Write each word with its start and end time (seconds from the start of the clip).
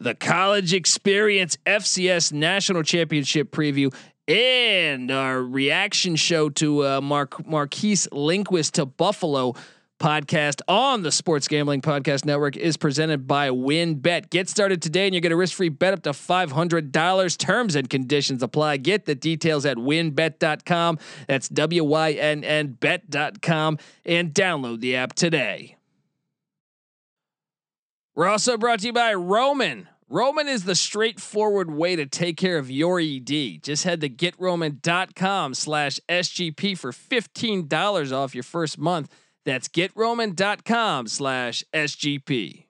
the 0.00 0.14
college 0.14 0.72
experience 0.72 1.56
FCS 1.66 2.32
national 2.32 2.82
championship 2.82 3.52
preview 3.52 3.94
and 4.26 5.10
our 5.10 5.42
reaction 5.42 6.16
show 6.16 6.48
to 6.48 6.86
uh, 6.86 7.00
Mark 7.00 7.46
Maurice 7.46 8.08
Linguist 8.10 8.74
to 8.74 8.86
Buffalo 8.86 9.54
podcast 10.00 10.62
on 10.66 11.02
the 11.02 11.12
Sports 11.12 11.46
Gambling 11.46 11.82
Podcast 11.82 12.24
Network 12.24 12.56
is 12.56 12.78
presented 12.78 13.26
by 13.26 13.50
WynnBET. 13.50 14.30
Get 14.30 14.48
started 14.48 14.80
today 14.80 15.04
and 15.04 15.14
you 15.14 15.20
get 15.20 15.30
a 15.30 15.36
risk-free 15.36 15.68
bet 15.68 15.92
up 15.92 16.02
to 16.04 16.10
$500. 16.10 17.36
Terms 17.36 17.76
and 17.76 17.90
conditions 17.90 18.42
apply. 18.42 18.78
Get 18.78 19.04
the 19.04 19.14
details 19.14 19.66
at 19.66 19.76
wynnbet.com. 19.76 20.98
That's 21.28 21.48
W 21.50 21.84
Y 21.84 22.12
N 22.12 22.42
N 22.42 22.78
bet.com 22.80 23.78
and 24.06 24.32
download 24.32 24.80
the 24.80 24.96
app 24.96 25.12
today. 25.12 25.76
We're 28.14 28.28
also 28.28 28.56
brought 28.56 28.80
to 28.80 28.86
you 28.86 28.92
by 28.92 29.14
Roman. 29.14 29.88
Roman 30.12 30.48
is 30.48 30.64
the 30.64 30.74
straightforward 30.74 31.70
way 31.70 31.94
to 31.94 32.04
take 32.04 32.36
care 32.36 32.58
of 32.58 32.68
your 32.68 32.98
ED. 32.98 33.62
Just 33.62 33.84
head 33.84 34.00
to 34.00 34.08
getroman.com 34.08 35.54
slash 35.54 36.00
SGP 36.08 36.76
for 36.76 36.90
$15 36.90 38.12
off 38.12 38.34
your 38.34 38.42
first 38.42 38.76
month. 38.76 39.14
That's 39.44 39.68
getroman.com 39.68 41.06
slash 41.06 41.62
SGP. 41.72 42.64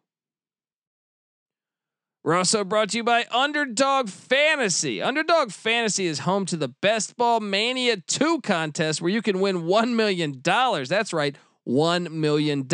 We're 2.23 2.35
also 2.35 2.63
brought 2.63 2.91
to 2.91 2.99
you 2.99 3.05
by 3.05 3.25
Underdog 3.30 4.11
Fantasy. 4.11 5.01
Underdog 5.01 5.51
Fantasy 5.51 6.05
is 6.05 6.19
home 6.19 6.45
to 6.45 6.59
the 6.59 6.69
Best 6.69 7.16
Ball 7.16 7.41
Mania 7.41 7.97
2 7.97 8.43
contest 8.43 9.01
where 9.01 9.11
you 9.11 9.23
can 9.23 9.41
win 9.41 9.63
$1 9.63 9.95
million. 9.95 10.43
That's 10.43 11.15
right, 11.15 11.35
$1 11.66 12.11
million. 12.11 12.69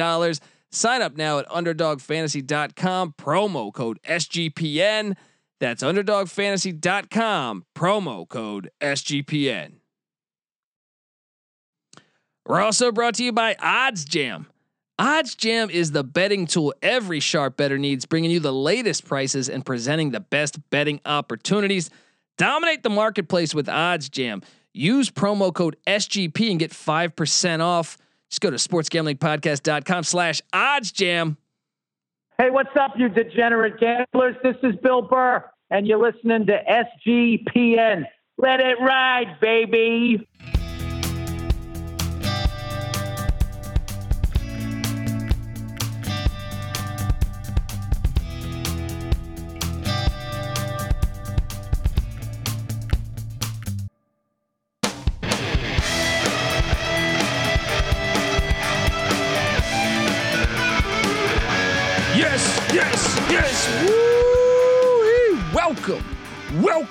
Sign 0.76 1.00
up 1.00 1.16
now 1.16 1.38
at 1.38 1.48
underdogfantasy.com, 1.48 3.14
promo 3.16 3.72
code 3.72 3.98
SGPN. 4.02 5.16
That's 5.58 5.82
underdogfantasy.com, 5.82 7.64
promo 7.74 8.28
code 8.28 8.70
SGPN. 8.82 9.76
We're 12.44 12.60
also 12.60 12.92
brought 12.92 13.14
to 13.14 13.24
you 13.24 13.32
by 13.32 13.54
OddsJam. 13.54 14.44
OddsJam 15.00 15.70
is 15.70 15.92
the 15.92 16.04
betting 16.04 16.46
tool 16.46 16.74
every 16.82 17.20
sharp 17.20 17.56
better 17.56 17.78
needs, 17.78 18.04
bringing 18.04 18.30
you 18.30 18.40
the 18.40 18.52
latest 18.52 19.06
prices 19.06 19.48
and 19.48 19.64
presenting 19.64 20.10
the 20.10 20.20
best 20.20 20.58
betting 20.68 21.00
opportunities. 21.06 21.88
Dominate 22.36 22.82
the 22.82 22.90
marketplace 22.90 23.54
with 23.54 23.66
OddsJam. 23.66 24.44
Use 24.74 25.10
promo 25.10 25.54
code 25.54 25.78
SGP 25.86 26.50
and 26.50 26.60
get 26.60 26.70
5% 26.70 27.60
off. 27.60 27.96
Just 28.30 28.40
go 28.40 28.50
to 28.50 28.56
sportsgamblingpodcast.com 28.56 30.04
slash 30.04 30.42
oddsjam. 30.52 31.36
Hey, 32.38 32.50
what's 32.50 32.76
up, 32.78 32.92
you 32.96 33.08
degenerate 33.08 33.78
gamblers? 33.80 34.36
This 34.42 34.56
is 34.62 34.74
Bill 34.82 35.00
Burr, 35.00 35.42
and 35.70 35.86
you're 35.86 35.98
listening 35.98 36.46
to 36.46 36.58
SGPN. 36.68 38.04
Let 38.36 38.60
it 38.60 38.78
ride, 38.80 39.38
baby. 39.40 40.28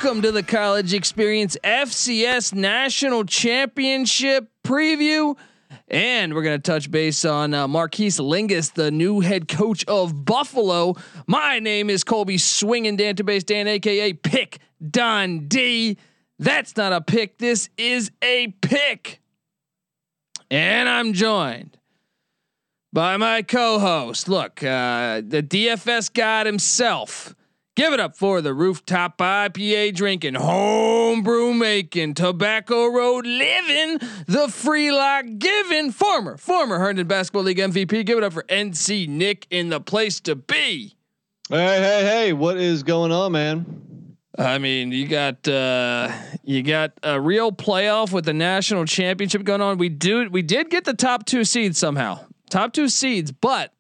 Welcome 0.06 0.22
to 0.22 0.32
the 0.32 0.44
College 0.44 0.94
Experience 0.94 1.58
FCS 1.64 2.54
National 2.54 3.26
Championship 3.26 4.48
preview. 4.64 5.36
And 5.88 6.36
we're 6.36 6.44
going 6.44 6.62
to 6.62 6.62
touch 6.62 6.92
base 6.92 7.26
on 7.26 7.56
uh, 7.56 7.68
Maurice 7.68 8.20
Linguist, 8.20 8.76
the 8.76 8.92
new 8.92 9.22
head 9.22 9.48
coach 9.48 9.84
of 9.86 10.24
Buffalo. 10.24 10.94
My 11.26 11.58
name 11.58 11.90
is 11.90 12.04
Colby 12.04 12.38
Swinging 12.38 12.98
Database 12.98 13.44
Dan, 13.44 13.68
aka 13.68 14.14
Pick 14.14 14.60
Dundee. 14.92 15.98
That's 16.38 16.78
not 16.78 16.94
a 16.94 17.02
pick. 17.02 17.40
This 17.40 17.70
is 17.76 18.12
a 18.22 18.50
pick. 18.62 19.22
And 20.52 20.88
I'm 20.88 21.14
joined 21.14 21.80
by 22.94 23.18
my 23.18 23.42
co-host. 23.42 24.30
Look, 24.30 24.62
uh, 24.62 25.24
the 25.26 25.42
DFS 25.42 26.14
god 26.14 26.46
himself. 26.46 27.34
Give 27.76 27.92
it 27.92 28.00
up 28.00 28.16
for 28.16 28.40
the 28.40 28.54
rooftop 28.54 29.18
IPA 29.18 29.96
drinking, 29.96 30.36
homebrew 30.36 31.54
making, 31.54 32.14
tobacco 32.14 32.88
road 32.88 33.26
living, 33.28 34.00
the 34.28 34.48
free 34.48 34.94
lock 34.94 35.26
giving, 35.38 35.92
former, 35.92 36.38
former 36.38 36.80
Herndon 36.80 37.06
Basketball 37.06 37.44
League 37.44 37.58
MVP. 37.58 38.06
Give 38.06 38.18
it 38.18 38.24
up 38.24 38.32
for 38.32 38.44
NC 38.44 39.10
Nick 39.10 39.46
in 39.50 39.68
the 39.68 39.82
place 39.82 40.22
to 40.22 40.36
be. 40.36 40.96
Hey, 41.50 41.58
hey, 41.80 42.04
hey, 42.04 42.34
what 42.34 42.56
is 42.56 42.82
going 42.82 43.12
on, 43.12 43.34
man? 43.34 44.16
I 44.38 44.58
mean, 44.58 44.94
you 44.94 45.08
got 45.08 45.46
uh 45.46 46.12
you 46.44 46.64
got 46.64 46.94
a 47.04 47.20
real 47.20 47.52
playoff 47.52 48.14
with 48.14 48.24
the 48.24 48.34
national 48.34 48.86
championship 48.86 49.44
going 49.44 49.62
on. 49.62 49.78
We 49.78 49.90
do 49.90 50.30
we 50.30 50.42
did 50.42 50.70
get 50.70 50.86
the 50.86 50.94
top 50.94 51.26
two 51.26 51.44
seeds 51.44 51.78
somehow. 51.78 52.20
Top 52.50 52.72
two 52.72 52.88
seeds, 52.88 53.34
but 53.34 53.74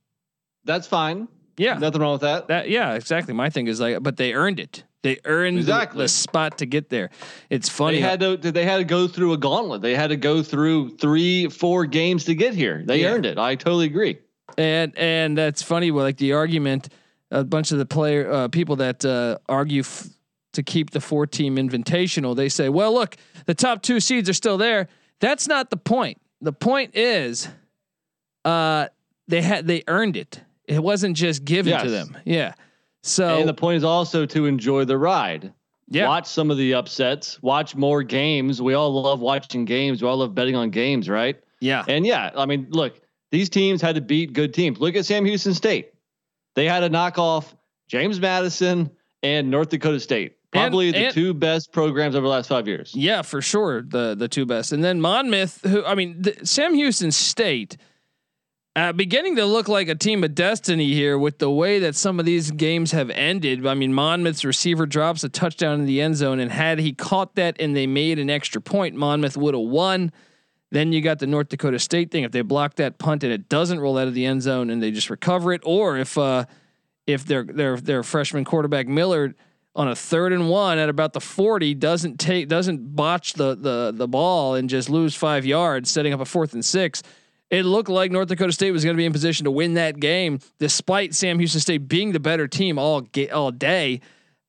that's 0.65 0.85
fine. 0.85 1.29
Yeah, 1.57 1.77
nothing 1.77 2.01
wrong 2.01 2.13
with 2.13 2.21
that. 2.21 2.47
That 2.47 2.69
yeah, 2.69 2.93
exactly. 2.93 3.33
My 3.33 3.49
thing 3.49 3.67
is 3.67 3.79
like, 3.79 4.01
but 4.03 4.17
they 4.17 4.33
earned 4.33 4.59
it. 4.59 4.83
They 5.03 5.19
earned 5.23 5.59
exactly. 5.59 5.99
the, 5.99 6.03
the 6.05 6.07
spot 6.09 6.57
to 6.57 6.65
get 6.65 6.89
there. 6.89 7.11
It's 7.49 7.69
funny. 7.69 7.97
They 7.97 8.01
had 8.01 8.19
to. 8.21 8.37
They 8.37 8.65
had 8.65 8.77
to 8.77 8.83
go 8.83 9.07
through 9.07 9.33
a 9.33 9.37
gauntlet. 9.37 9.81
They 9.81 9.95
had 9.95 10.07
to 10.07 10.17
go 10.17 10.41
through 10.41 10.97
three, 10.97 11.47
four 11.47 11.85
games 11.85 12.25
to 12.25 12.35
get 12.35 12.55
here. 12.55 12.83
They 12.83 13.01
yeah. 13.01 13.09
earned 13.09 13.25
it. 13.25 13.37
I 13.37 13.55
totally 13.55 13.85
agree. 13.85 14.17
And 14.57 14.97
and 14.97 15.37
that's 15.37 15.61
funny. 15.61 15.91
Well, 15.91 16.05
like 16.05 16.17
the 16.17 16.33
argument, 16.33 16.89
a 17.31 17.43
bunch 17.43 17.71
of 17.71 17.77
the 17.77 17.85
player 17.85 18.29
uh, 18.31 18.47
people 18.47 18.77
that 18.77 19.05
uh, 19.05 19.37
argue 19.47 19.81
f- 19.81 20.09
to 20.53 20.63
keep 20.63 20.89
the 20.89 21.01
four 21.01 21.27
team 21.27 21.57
invitational, 21.57 22.35
they 22.35 22.49
say, 22.49 22.69
well, 22.69 22.93
look, 22.93 23.15
the 23.45 23.53
top 23.53 23.83
two 23.83 23.99
seeds 23.99 24.29
are 24.29 24.33
still 24.33 24.57
there. 24.57 24.87
That's 25.19 25.47
not 25.47 25.69
the 25.69 25.77
point. 25.77 26.19
The 26.41 26.53
point 26.53 26.95
is, 26.95 27.47
uh, 28.43 28.87
they 29.27 29.41
had 29.41 29.67
they 29.67 29.83
earned 29.87 30.17
it. 30.17 30.41
It 30.67 30.81
wasn't 30.81 31.15
just 31.15 31.45
given 31.45 31.71
yes. 31.71 31.83
to 31.83 31.89
them. 31.89 32.17
Yeah. 32.25 32.53
So 33.03 33.39
and 33.39 33.47
the 33.47 33.53
point 33.53 33.77
is 33.77 33.83
also 33.83 34.25
to 34.25 34.45
enjoy 34.45 34.85
the 34.85 34.97
ride. 34.97 35.53
Yeah. 35.89 36.07
Watch 36.07 36.25
some 36.27 36.49
of 36.49 36.57
the 36.57 36.73
upsets. 36.73 37.41
Watch 37.43 37.75
more 37.75 38.01
games. 38.01 38.61
We 38.61 38.73
all 38.73 39.01
love 39.01 39.19
watching 39.19 39.65
games. 39.65 40.01
We 40.01 40.07
all 40.07 40.17
love 40.17 40.33
betting 40.33 40.55
on 40.55 40.71
games, 40.71 41.07
right? 41.07 41.39
Yeah. 41.61 41.83
And 41.87 42.05
yeah, 42.05 42.31
I 42.35 42.45
mean, 42.45 42.67
look, 42.71 42.99
these 43.31 43.49
teams 43.49 43.81
had 43.81 43.95
to 43.95 44.01
beat 44.01 44.33
good 44.33 44.53
teams. 44.53 44.79
Look 44.79 44.95
at 44.95 45.05
Sam 45.05 45.25
Houston 45.25 45.53
State. 45.53 45.93
They 46.55 46.65
had 46.65 46.79
to 46.79 46.89
knock 46.89 47.19
off 47.19 47.55
James 47.87 48.19
Madison 48.19 48.89
and 49.21 49.51
North 49.51 49.69
Dakota 49.69 49.99
State. 49.99 50.37
Probably 50.51 50.87
and, 50.87 50.95
the 50.95 51.05
and, 51.05 51.13
two 51.13 51.33
best 51.33 51.71
programs 51.71 52.15
over 52.15 52.23
the 52.23 52.31
last 52.31 52.47
five 52.47 52.67
years. 52.67 52.93
Yeah, 52.95 53.23
for 53.23 53.41
sure, 53.41 53.81
the 53.81 54.15
the 54.15 54.29
two 54.29 54.45
best. 54.45 54.71
And 54.71 54.83
then 54.83 55.01
Monmouth, 55.01 55.61
who 55.65 55.83
I 55.83 55.95
mean, 55.95 56.21
the, 56.21 56.45
Sam 56.45 56.73
Houston 56.73 57.11
State 57.11 57.75
uh, 58.75 58.91
beginning 58.91 59.37
to 59.37 59.45
look 59.45 59.69
like 59.69 59.87
a 59.87 59.95
team 59.95 60.23
of 60.25 60.35
destiny 60.35 60.93
here 60.93 61.17
with 61.17 61.39
the 61.39 61.49
way 61.49 61.79
that 61.79 61.95
some 61.95 62.19
of 62.19 62.25
these 62.25 62.51
games 62.51 62.91
have 62.91 63.09
ended. 63.11 63.65
I 63.65 63.73
mean, 63.73 63.93
Monmouth's 63.93 64.43
receiver 64.43 64.85
drops 64.85 65.23
a 65.23 65.29
touchdown 65.29 65.79
in 65.79 65.85
the 65.85 66.01
end 66.01 66.17
zone, 66.17 66.41
and 66.41 66.51
had 66.51 66.79
he 66.79 66.91
caught 66.91 67.35
that 67.35 67.55
and 67.61 67.73
they 67.73 67.87
made 67.87 68.19
an 68.19 68.29
extra 68.29 68.59
point, 68.59 68.95
Monmouth 68.95 69.37
would 69.37 69.53
have 69.53 69.63
won. 69.63 70.11
Then 70.71 70.91
you 70.91 70.99
got 70.99 71.19
the 71.19 71.27
North 71.27 71.47
Dakota 71.47 71.79
State 71.79 72.11
thing. 72.11 72.25
If 72.25 72.33
they 72.33 72.41
block 72.41 72.75
that 72.75 72.97
punt 72.97 73.23
and 73.23 73.31
it 73.31 73.47
doesn't 73.47 73.79
roll 73.79 73.97
out 73.97 74.09
of 74.09 74.13
the 74.13 74.25
end 74.25 74.41
zone 74.41 74.69
and 74.69 74.83
they 74.83 74.91
just 74.91 75.09
recover 75.09 75.53
it, 75.53 75.61
or 75.63 75.95
if 75.97 76.17
uh, 76.17 76.43
if 77.07 77.23
their 77.23 77.45
their 77.45 77.77
their 77.77 78.03
freshman 78.03 78.43
quarterback 78.43 78.89
Miller 78.89 79.35
on 79.73 79.87
a 79.87 79.95
third 79.95 80.33
and 80.33 80.49
one 80.49 80.77
at 80.77 80.89
about 80.89 81.13
the 81.13 81.21
40 81.21 81.75
doesn't 81.75 82.19
take 82.19 82.49
doesn't 82.49 82.93
botch 82.93 83.33
the 83.33 83.55
the 83.55 83.93
the 83.95 84.07
ball 84.07 84.55
and 84.55 84.69
just 84.69 84.89
lose 84.89 85.15
five 85.15 85.45
yards, 85.45 85.89
setting 85.89 86.11
up 86.11 86.19
a 86.19 86.25
fourth 86.25 86.53
and 86.53 86.65
six 86.65 87.01
it 87.49 87.63
looked 87.63 87.89
like 87.89 88.11
North 88.11 88.27
Dakota 88.27 88.51
State 88.51 88.71
was 88.71 88.83
going 88.83 88.95
to 88.95 88.97
be 88.97 89.05
in 89.05 89.13
position 89.13 89.45
to 89.45 89.51
win 89.51 89.75
that 89.75 89.99
game, 89.99 90.39
despite 90.59 91.13
Sam 91.13 91.37
Houston 91.39 91.61
State 91.61 91.87
being 91.87 92.11
the 92.11 92.19
better 92.19 92.47
team 92.47 92.79
all 92.79 93.01
ga- 93.01 93.29
all 93.29 93.51
day. 93.51 94.01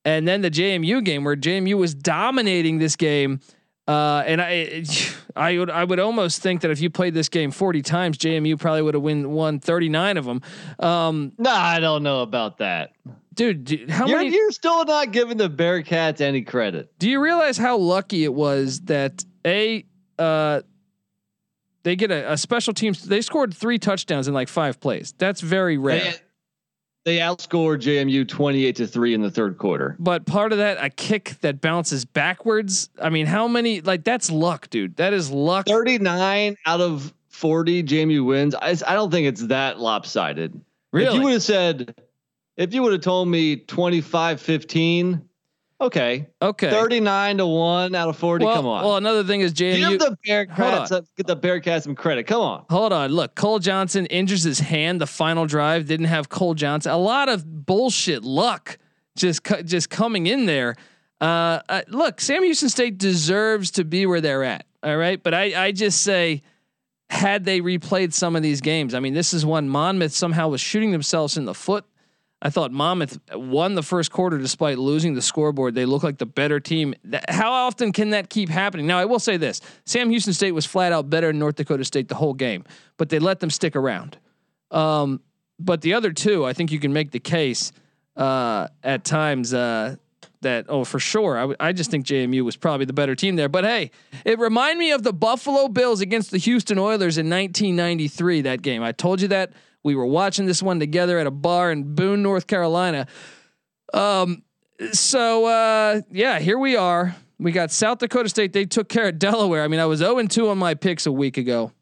And 0.04 0.26
then 0.26 0.40
the 0.40 0.50
JMU 0.50 1.04
game, 1.04 1.24
where 1.24 1.36
JMU 1.36 1.76
was 1.76 1.94
dominating 1.94 2.78
this 2.78 2.96
game, 2.96 3.40
uh, 3.88 4.22
and 4.26 4.40
I, 4.40 4.84
I 5.36 5.58
would, 5.58 5.70
I 5.70 5.84
would 5.84 6.00
almost 6.00 6.42
think 6.42 6.62
that 6.62 6.70
if 6.70 6.80
you 6.80 6.88
played 6.90 7.12
this 7.12 7.28
game 7.28 7.50
forty 7.50 7.82
times, 7.82 8.16
JMU 8.16 8.58
probably 8.58 8.82
would 8.82 8.94
have 8.94 9.02
win 9.02 9.30
won 9.30 9.60
thirty 9.60 9.88
nine 9.88 10.16
of 10.16 10.24
them. 10.24 10.40
Um, 10.78 11.32
no, 11.38 11.50
nah, 11.50 11.58
I 11.58 11.80
don't 11.80 12.02
know 12.02 12.22
about 12.22 12.58
that, 12.58 12.92
dude. 13.34 13.90
how 13.90 14.06
you're, 14.06 14.18
many? 14.18 14.34
You're 14.34 14.52
still 14.52 14.84
not 14.86 15.12
giving 15.12 15.36
the 15.36 15.50
Bearcats 15.50 16.20
any 16.22 16.42
credit. 16.42 16.98
Do 16.98 17.10
you 17.10 17.20
realize 17.20 17.58
how 17.58 17.76
lucky 17.76 18.24
it 18.24 18.32
was 18.32 18.80
that 18.82 19.24
a 19.44 19.84
uh, 20.18 20.62
they 21.86 21.94
get 21.94 22.10
a, 22.10 22.32
a, 22.32 22.36
special 22.36 22.74
teams. 22.74 23.04
They 23.04 23.20
scored 23.20 23.54
three 23.54 23.78
touchdowns 23.78 24.26
in 24.26 24.34
like 24.34 24.48
five 24.48 24.80
plays. 24.80 25.14
That's 25.18 25.40
very 25.40 25.78
rare. 25.78 26.14
they 27.04 27.18
outscored 27.18 27.80
JMU 27.80 28.26
28 28.26 28.74
to 28.74 28.88
3 28.88 29.14
in 29.14 29.20
the 29.22 29.30
third 29.30 29.56
quarter. 29.56 29.94
But 30.00 30.26
part 30.26 30.50
of 30.50 30.58
that, 30.58 30.84
a 30.84 30.90
kick 30.90 31.36
that 31.42 31.60
bounces 31.60 32.04
backwards. 32.04 32.90
I 33.00 33.10
mean, 33.10 33.26
how 33.26 33.46
many 33.46 33.82
like 33.82 34.02
that's 34.02 34.32
luck, 34.32 34.68
dude. 34.68 34.96
That 34.96 35.12
is 35.12 35.30
luck. 35.30 35.68
39 35.68 36.56
out 36.66 36.80
of 36.80 37.14
40 37.28 37.84
JMU 37.84 38.26
wins. 38.26 38.56
I, 38.56 38.70
I 38.70 38.94
don't 38.94 39.12
think 39.12 39.28
it's 39.28 39.46
that 39.46 39.78
lopsided. 39.78 40.60
Really? 40.92 41.06
If 41.06 41.14
you 41.14 41.22
would 41.22 41.32
have 41.34 41.42
said, 41.44 41.94
if 42.56 42.74
you 42.74 42.82
would 42.82 42.94
have 42.94 43.02
told 43.02 43.28
me 43.28 43.54
25 43.54 44.40
15, 44.40 45.28
okay. 45.80 46.28
Okay. 46.40 46.70
39 46.70 47.38
to 47.38 47.46
1 47.46 47.94
out 47.94 48.08
of 48.08 48.16
40. 48.16 48.44
Well, 48.44 48.54
come 48.54 48.66
on. 48.66 48.84
Well, 48.84 48.96
another 48.96 49.24
thing 49.24 49.40
is 49.40 49.52
JMU. 49.52 49.90
Give 49.90 49.98
the 49.98 50.18
Bearcats, 50.26 51.06
get 51.16 51.26
the 51.26 51.36
Bearcats 51.36 51.82
some 51.82 51.94
credit. 51.94 52.26
Come 52.26 52.40
on. 52.40 52.64
Hold 52.70 52.92
on. 52.92 53.10
Look, 53.10 53.34
Cole 53.34 53.58
Johnson 53.58 54.06
injures 54.06 54.42
his 54.42 54.58
hand. 54.60 55.00
The 55.00 55.06
final 55.06 55.46
drive 55.46 55.86
didn't 55.86 56.06
have 56.06 56.28
Cole 56.28 56.54
Johnson. 56.54 56.92
A 56.92 56.98
lot 56.98 57.28
of 57.28 57.66
bullshit 57.66 58.24
luck 58.24 58.78
just 59.16 59.42
just 59.64 59.90
coming 59.90 60.26
in 60.26 60.46
there. 60.46 60.76
Uh, 61.20 61.60
uh, 61.68 61.82
look, 61.88 62.20
Sam 62.20 62.42
Houston 62.42 62.68
State 62.68 62.98
deserves 62.98 63.70
to 63.72 63.84
be 63.84 64.06
where 64.06 64.20
they're 64.20 64.44
at. 64.44 64.66
All 64.82 64.96
right, 64.96 65.20
but 65.22 65.34
I 65.34 65.66
I 65.66 65.72
just 65.72 66.02
say 66.02 66.42
had 67.08 67.44
they 67.44 67.60
replayed 67.60 68.12
some 68.12 68.36
of 68.36 68.42
these 68.42 68.60
games. 68.60 68.94
I 68.94 69.00
mean, 69.00 69.14
this 69.14 69.32
is 69.32 69.46
one 69.46 69.68
Monmouth 69.68 70.12
somehow 70.12 70.48
was 70.48 70.60
shooting 70.60 70.90
themselves 70.90 71.36
in 71.36 71.44
the 71.44 71.54
foot. 71.54 71.84
I 72.42 72.50
thought 72.50 72.70
Monmouth 72.70 73.18
won 73.32 73.74
the 73.74 73.82
first 73.82 74.10
quarter 74.10 74.36
despite 74.38 74.78
losing 74.78 75.14
the 75.14 75.22
scoreboard. 75.22 75.74
They 75.74 75.86
look 75.86 76.02
like 76.02 76.18
the 76.18 76.26
better 76.26 76.60
team. 76.60 76.94
How 77.28 77.50
often 77.50 77.92
can 77.92 78.10
that 78.10 78.28
keep 78.28 78.50
happening? 78.50 78.86
Now, 78.86 78.98
I 78.98 79.06
will 79.06 79.18
say 79.18 79.36
this 79.36 79.60
Sam 79.84 80.10
Houston 80.10 80.34
State 80.34 80.52
was 80.52 80.66
flat 80.66 80.92
out 80.92 81.08
better 81.08 81.28
than 81.28 81.38
North 81.38 81.56
Dakota 81.56 81.84
State 81.84 82.08
the 82.08 82.14
whole 82.14 82.34
game, 82.34 82.64
but 82.98 83.08
they 83.08 83.18
let 83.18 83.40
them 83.40 83.50
stick 83.50 83.74
around. 83.74 84.18
Um, 84.70 85.20
but 85.58 85.80
the 85.80 85.94
other 85.94 86.12
two, 86.12 86.44
I 86.44 86.52
think 86.52 86.70
you 86.70 86.78
can 86.78 86.92
make 86.92 87.10
the 87.10 87.20
case 87.20 87.72
uh, 88.16 88.68
at 88.82 89.04
times 89.04 89.54
uh, 89.54 89.96
that 90.42 90.66
oh 90.68 90.84
for 90.84 90.98
sure. 90.98 91.38
I, 91.38 91.40
w- 91.42 91.56
I 91.58 91.72
just 91.72 91.90
think 91.90 92.04
JMU 92.04 92.42
was 92.42 92.56
probably 92.56 92.84
the 92.84 92.92
better 92.92 93.14
team 93.14 93.36
there. 93.36 93.48
But 93.48 93.64
hey, 93.64 93.90
it 94.24 94.38
reminded 94.38 94.78
me 94.78 94.92
of 94.92 95.02
the 95.02 95.12
Buffalo 95.12 95.68
Bills 95.68 96.02
against 96.02 96.30
the 96.30 96.38
Houston 96.38 96.78
Oilers 96.78 97.16
in 97.16 97.30
1993. 97.30 98.42
That 98.42 98.60
game. 98.60 98.82
I 98.82 98.92
told 98.92 99.22
you 99.22 99.28
that 99.28 99.52
we 99.86 99.94
were 99.94 100.06
watching 100.06 100.44
this 100.46 100.62
one 100.62 100.78
together 100.78 101.18
at 101.18 101.26
a 101.26 101.30
bar 101.30 101.72
in 101.72 101.94
Boone, 101.94 102.22
North 102.22 102.46
Carolina. 102.46 103.06
Um. 103.94 104.42
So 104.92 105.46
uh, 105.46 106.02
yeah, 106.10 106.38
here 106.38 106.58
we 106.58 106.76
are. 106.76 107.16
We 107.38 107.52
got 107.52 107.70
South 107.70 107.98
Dakota 107.98 108.28
State. 108.28 108.52
They 108.52 108.66
took 108.66 108.88
care 108.88 109.08
of 109.08 109.18
Delaware. 109.18 109.62
I 109.62 109.68
mean, 109.68 109.80
I 109.80 109.86
was 109.86 110.00
0 110.00 110.22
2 110.26 110.48
on 110.50 110.58
my 110.58 110.74
picks 110.74 111.06
a 111.06 111.12
week 111.12 111.38
ago. 111.38 111.72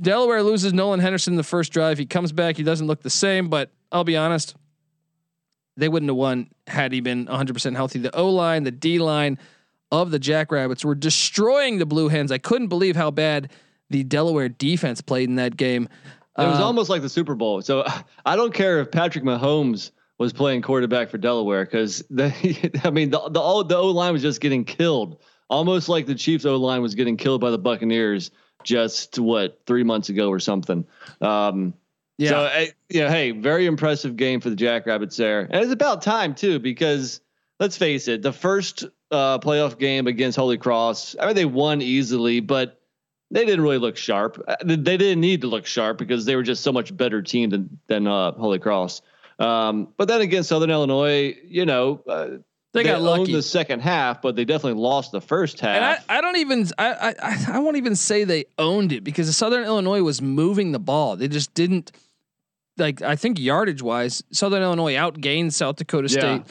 Delaware 0.00 0.42
loses 0.42 0.72
Nolan 0.72 1.00
Henderson 1.00 1.32
in 1.32 1.36
the 1.36 1.42
first 1.42 1.72
drive. 1.72 1.98
He 1.98 2.06
comes 2.06 2.30
back. 2.30 2.56
He 2.56 2.62
doesn't 2.62 2.86
look 2.86 3.02
the 3.02 3.10
same, 3.10 3.48
but 3.48 3.72
I'll 3.90 4.04
be 4.04 4.16
honest 4.16 4.54
they 5.76 5.88
wouldn't 5.88 6.10
have 6.10 6.16
won 6.16 6.48
had 6.66 6.92
he 6.92 7.00
been 7.00 7.26
100% 7.26 7.76
healthy. 7.76 7.98
The 7.98 8.14
O 8.14 8.30
line, 8.30 8.64
the 8.64 8.70
D 8.70 8.98
line 8.98 9.38
of 9.90 10.10
the 10.10 10.18
Jackrabbits 10.18 10.84
were 10.84 10.94
destroying 10.94 11.78
the 11.78 11.86
Blue 11.86 12.08
Hens. 12.08 12.32
I 12.32 12.38
couldn't 12.38 12.68
believe 12.68 12.96
how 12.96 13.10
bad 13.10 13.50
the 13.90 14.02
Delaware 14.04 14.48
defense 14.48 15.00
played 15.00 15.28
in 15.28 15.36
that 15.36 15.56
game. 15.56 15.88
It 16.36 16.46
was 16.46 16.58
uh, 16.58 16.64
almost 16.64 16.90
like 16.90 17.02
the 17.02 17.08
Super 17.08 17.34
Bowl. 17.34 17.62
So 17.62 17.84
I 18.26 18.36
don't 18.36 18.52
care 18.52 18.80
if 18.80 18.90
Patrick 18.90 19.24
Mahomes 19.24 19.90
was 20.18 20.32
playing 20.32 20.62
quarterback 20.62 21.10
for 21.10 21.18
Delaware 21.18 21.64
because 21.64 22.04
I 22.18 22.90
mean 22.92 23.10
the 23.10 23.28
the 23.28 23.40
O, 23.40 23.62
the 23.62 23.76
O 23.76 23.88
line 23.88 24.12
was 24.12 24.22
just 24.22 24.40
getting 24.40 24.64
killed, 24.64 25.20
almost 25.48 25.88
like 25.88 26.06
the 26.06 26.14
Chiefs 26.14 26.44
O 26.44 26.56
line 26.56 26.82
was 26.82 26.94
getting 26.94 27.16
killed 27.16 27.40
by 27.40 27.50
the 27.50 27.58
Buccaneers 27.58 28.30
just 28.64 29.18
what 29.18 29.60
three 29.66 29.84
months 29.84 30.08
ago 30.08 30.30
or 30.30 30.40
something. 30.40 30.86
Um, 31.20 31.74
yeah. 32.18 32.28
So, 32.28 32.36
uh, 32.36 32.64
you 32.88 33.00
know, 33.02 33.10
hey, 33.10 33.32
very 33.32 33.66
impressive 33.66 34.16
game 34.16 34.40
for 34.40 34.50
the 34.50 34.56
Jackrabbits 34.56 35.16
there. 35.16 35.40
And 35.40 35.62
it's 35.62 35.72
about 35.72 36.02
time, 36.02 36.34
too, 36.34 36.58
because 36.58 37.20
let's 37.58 37.76
face 37.76 38.08
it, 38.08 38.22
the 38.22 38.32
first 38.32 38.84
uh, 39.10 39.38
playoff 39.38 39.78
game 39.78 40.06
against 40.06 40.36
Holy 40.36 40.58
Cross, 40.58 41.16
I 41.20 41.26
mean, 41.26 41.34
they 41.34 41.44
won 41.44 41.82
easily, 41.82 42.40
but 42.40 42.80
they 43.34 43.44
didn't 43.44 43.62
really 43.62 43.78
look 43.78 43.96
sharp. 43.96 44.42
Uh, 44.46 44.54
they 44.64 44.96
didn't 44.96 45.20
need 45.20 45.40
to 45.40 45.48
look 45.48 45.66
sharp 45.66 45.98
because 45.98 46.24
they 46.24 46.36
were 46.36 46.44
just 46.44 46.62
so 46.62 46.72
much 46.72 46.96
better 46.96 47.20
team 47.20 47.50
than, 47.50 47.78
than 47.88 48.06
uh, 48.06 48.30
Holy 48.32 48.60
Cross. 48.60 49.02
Um, 49.40 49.88
but 49.96 50.06
then 50.06 50.20
against 50.20 50.48
Southern 50.48 50.70
Illinois, 50.70 51.36
you 51.44 51.66
know, 51.66 52.00
uh, 52.06 52.26
they, 52.72 52.82
they 52.82 52.84
got 52.84 53.02
lucky 53.02 53.32
the 53.32 53.42
second 53.42 53.80
half, 53.80 54.22
but 54.22 54.36
they 54.36 54.44
definitely 54.44 54.80
lost 54.80 55.10
the 55.10 55.20
first 55.20 55.58
half. 55.58 55.76
And 55.76 55.84
I, 55.84 55.98
I 56.08 56.20
don't 56.20 56.36
even 56.36 56.68
I, 56.78 57.14
I 57.18 57.56
I 57.56 57.58
won't 57.58 57.76
even 57.76 57.96
say 57.96 58.22
they 58.22 58.44
owned 58.56 58.92
it 58.92 59.02
because 59.02 59.36
Southern 59.36 59.64
Illinois 59.64 60.02
was 60.02 60.22
moving 60.22 60.70
the 60.70 60.78
ball. 60.78 61.16
They 61.16 61.28
just 61.28 61.54
didn't 61.54 61.90
like 62.78 63.02
I 63.02 63.16
think 63.16 63.40
yardage 63.40 63.82
wise, 63.82 64.22
Southern 64.30 64.62
Illinois 64.62 64.94
outgained 64.94 65.52
South 65.52 65.76
Dakota 65.76 66.08
State. 66.08 66.22
Yeah. 66.22 66.42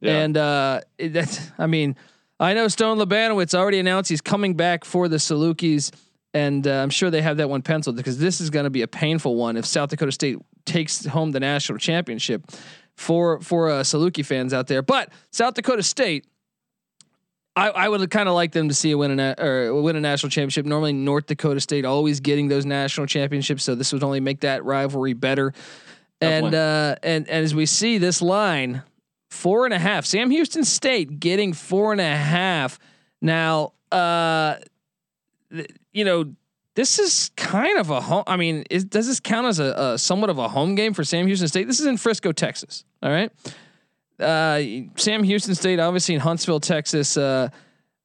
Yeah. 0.00 0.18
And 0.20 0.36
uh, 0.36 0.80
that's 0.98 1.50
I 1.58 1.66
mean, 1.66 1.96
I 2.38 2.54
know 2.54 2.68
Stone 2.68 2.98
Labanowitz 2.98 3.54
already 3.54 3.80
announced 3.80 4.10
he's 4.10 4.20
coming 4.20 4.54
back 4.54 4.84
for 4.84 5.08
the 5.08 5.16
Salukis, 5.16 5.92
and 6.34 6.66
uh, 6.66 6.82
I'm 6.82 6.90
sure 6.90 7.10
they 7.10 7.22
have 7.22 7.38
that 7.38 7.48
one 7.48 7.62
penciled 7.62 7.96
because 7.96 8.18
this 8.18 8.40
is 8.40 8.50
going 8.50 8.64
to 8.64 8.70
be 8.70 8.82
a 8.82 8.88
painful 8.88 9.36
one 9.36 9.56
if 9.56 9.64
South 9.64 9.90
Dakota 9.90 10.12
State 10.12 10.38
takes 10.64 11.04
home 11.06 11.32
the 11.32 11.40
national 11.40 11.78
championship 11.78 12.50
for 12.96 13.40
for 13.40 13.70
uh, 13.70 13.80
Saluki 13.80 14.24
fans 14.24 14.52
out 14.52 14.66
there. 14.66 14.82
But 14.82 15.12
South 15.30 15.54
Dakota 15.54 15.82
State 15.82 16.26
I, 17.58 17.70
I 17.70 17.88
would 17.88 18.08
kind 18.10 18.28
of 18.28 18.36
like 18.36 18.52
them 18.52 18.68
to 18.68 18.74
see 18.74 18.92
a 18.92 18.98
win 18.98 19.18
a 19.18 19.34
or 19.36 19.82
win 19.82 19.96
a 19.96 20.00
national 20.00 20.30
championship. 20.30 20.64
Normally, 20.64 20.92
North 20.92 21.26
Dakota 21.26 21.60
State 21.60 21.84
always 21.84 22.20
getting 22.20 22.46
those 22.46 22.64
national 22.64 23.06
championships, 23.08 23.64
so 23.64 23.74
this 23.74 23.92
would 23.92 24.04
only 24.04 24.20
make 24.20 24.40
that 24.40 24.64
rivalry 24.64 25.12
better. 25.12 25.52
and 26.20 26.54
uh, 26.54 26.94
and 27.02 27.28
and 27.28 27.44
as 27.44 27.56
we 27.56 27.66
see 27.66 27.98
this 27.98 28.22
line, 28.22 28.82
four 29.30 29.64
and 29.64 29.74
a 29.74 29.78
half. 29.78 30.06
Sam 30.06 30.30
Houston 30.30 30.64
State 30.64 31.18
getting 31.18 31.52
four 31.52 31.90
and 31.90 32.00
a 32.00 32.16
half. 32.16 32.78
Now, 33.20 33.72
uh, 33.90 34.56
you 35.92 36.04
know, 36.04 36.34
this 36.74 36.98
is 36.98 37.30
kind 37.36 37.78
of 37.78 37.90
a 37.90 38.00
home. 38.00 38.24
I 38.26 38.36
mean, 38.36 38.64
is, 38.70 38.84
does 38.84 39.06
this 39.06 39.20
count 39.20 39.46
as 39.46 39.58
a, 39.58 39.72
a 39.76 39.98
somewhat 39.98 40.30
of 40.30 40.38
a 40.38 40.48
home 40.48 40.74
game 40.74 40.94
for 40.94 41.02
Sam 41.02 41.26
Houston 41.26 41.48
State? 41.48 41.66
This 41.66 41.80
is 41.80 41.86
in 41.86 41.96
Frisco, 41.96 42.32
Texas. 42.32 42.84
All 43.02 43.10
right. 43.10 43.32
Uh, 44.20 44.90
Sam 44.96 45.22
Houston 45.22 45.54
State, 45.54 45.80
obviously 45.80 46.14
in 46.14 46.20
Huntsville, 46.20 46.60
Texas. 46.60 47.16
Uh, 47.16 47.48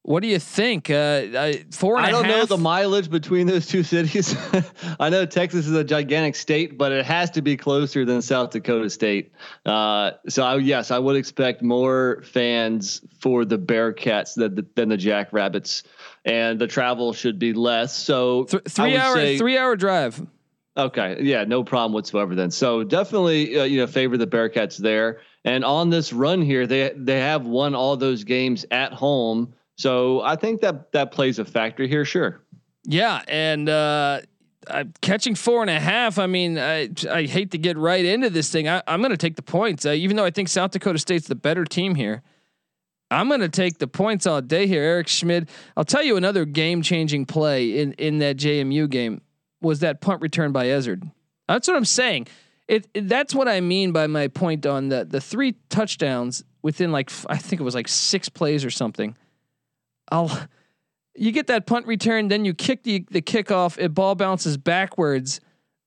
what 0.04 0.22
do 0.22 0.28
you 0.28 0.38
think? 0.38 0.90
Uh, 0.90 1.52
four 1.70 1.96
and 1.96 2.04
I 2.04 2.10
don't 2.10 2.26
half? 2.26 2.36
know 2.36 2.44
the 2.44 2.58
mileage 2.58 3.08
between 3.08 3.46
those 3.46 3.66
two 3.66 3.82
cities. 3.82 4.36
I 5.00 5.08
know 5.08 5.24
Texas 5.24 5.66
is 5.66 5.72
a 5.72 5.82
gigantic 5.82 6.34
state, 6.34 6.76
but 6.76 6.92
it 6.92 7.06
has 7.06 7.30
to 7.30 7.42
be 7.42 7.56
closer 7.56 8.04
than 8.04 8.20
South 8.20 8.50
Dakota 8.50 8.90
State. 8.90 9.32
Uh, 9.64 10.10
so 10.28 10.44
I, 10.44 10.56
yes, 10.56 10.90
I 10.90 10.98
would 10.98 11.16
expect 11.16 11.62
more 11.62 12.22
fans 12.22 13.00
for 13.18 13.46
the 13.46 13.58
Bearcats 13.58 14.34
than 14.34 14.56
the, 14.56 14.66
than 14.74 14.90
the 14.90 14.98
Jackrabbits, 14.98 15.84
and 16.24 16.58
the 16.58 16.66
travel 16.66 17.12
should 17.12 17.38
be 17.38 17.52
less. 17.52 17.96
So 17.96 18.44
Th- 18.44 18.62
three 18.64 18.96
hour 18.96 19.14
say, 19.14 19.38
three 19.38 19.58
hour 19.58 19.76
drive. 19.76 20.24
Okay, 20.76 21.18
yeah, 21.20 21.44
no 21.44 21.62
problem 21.62 21.92
whatsoever. 21.92 22.34
Then, 22.34 22.50
so 22.50 22.82
definitely, 22.82 23.58
uh, 23.58 23.64
you 23.64 23.80
know, 23.80 23.86
favor 23.86 24.16
the 24.16 24.26
Bearcats 24.26 24.76
there. 24.76 25.20
And 25.44 25.64
on 25.64 25.90
this 25.90 26.12
run 26.12 26.42
here, 26.42 26.66
they 26.66 26.92
they 26.96 27.20
have 27.20 27.46
won 27.46 27.74
all 27.74 27.96
those 27.96 28.24
games 28.24 28.66
at 28.70 28.92
home. 28.92 29.54
So 29.76 30.20
I 30.22 30.36
think 30.36 30.62
that 30.62 30.92
that 30.92 31.12
plays 31.12 31.38
a 31.38 31.44
factor 31.44 31.86
here, 31.86 32.04
sure. 32.04 32.40
Yeah, 32.84 33.22
and 33.28 33.68
uh, 33.68 34.20
catching 35.00 35.34
four 35.34 35.62
and 35.62 35.70
a 35.70 35.80
half. 35.80 36.18
I 36.18 36.26
mean, 36.26 36.58
I, 36.58 36.90
I 37.10 37.24
hate 37.24 37.50
to 37.52 37.58
get 37.58 37.76
right 37.76 38.04
into 38.04 38.30
this 38.30 38.50
thing. 38.50 38.68
I, 38.68 38.82
am 38.86 39.00
going 39.00 39.10
to 39.10 39.16
take 39.16 39.36
the 39.36 39.42
points, 39.42 39.86
uh, 39.86 39.90
even 39.90 40.16
though 40.16 40.24
I 40.24 40.30
think 40.30 40.48
South 40.48 40.70
Dakota 40.70 40.98
State's 40.98 41.28
the 41.28 41.34
better 41.34 41.64
team 41.64 41.94
here. 41.94 42.22
I'm 43.10 43.28
going 43.28 43.40
to 43.40 43.48
take 43.48 43.78
the 43.78 43.86
points 43.86 44.26
all 44.26 44.40
day 44.40 44.66
here, 44.66 44.82
Eric 44.82 45.08
Schmitz. 45.08 45.52
I'll 45.76 45.84
tell 45.84 46.02
you 46.02 46.16
another 46.16 46.44
game-changing 46.44 47.26
play 47.26 47.78
in 47.78 47.92
in 47.94 48.18
that 48.18 48.36
JMU 48.36 48.88
game 48.88 49.20
was 49.60 49.80
that 49.80 50.00
punt 50.00 50.20
return 50.20 50.52
by 50.52 50.66
Ezzard. 50.66 51.10
That's 51.48 51.68
what 51.68 51.76
I'm 51.76 51.84
saying. 51.84 52.28
It, 52.66 52.86
it, 52.94 53.08
that's 53.08 53.34
what 53.34 53.46
I 53.46 53.60
mean 53.60 53.92
by 53.92 54.06
my 54.06 54.28
point 54.28 54.64
on 54.66 54.88
the 54.88 55.04
the 55.04 55.20
three 55.20 55.54
touchdowns 55.68 56.44
within 56.62 56.92
like 56.92 57.10
I 57.28 57.36
think 57.36 57.60
it 57.60 57.64
was 57.64 57.74
like 57.74 57.88
six 57.88 58.28
plays 58.28 58.64
or 58.64 58.70
something. 58.70 59.16
I'll 60.10 60.48
you 61.14 61.30
get 61.30 61.46
that 61.46 61.66
punt 61.66 61.86
return, 61.86 62.28
then 62.28 62.44
you 62.44 62.54
kick 62.54 62.82
the 62.82 63.06
the 63.10 63.22
kickoff, 63.22 63.78
it 63.78 63.94
ball 63.94 64.14
bounces 64.14 64.56
backwards, 64.56 65.40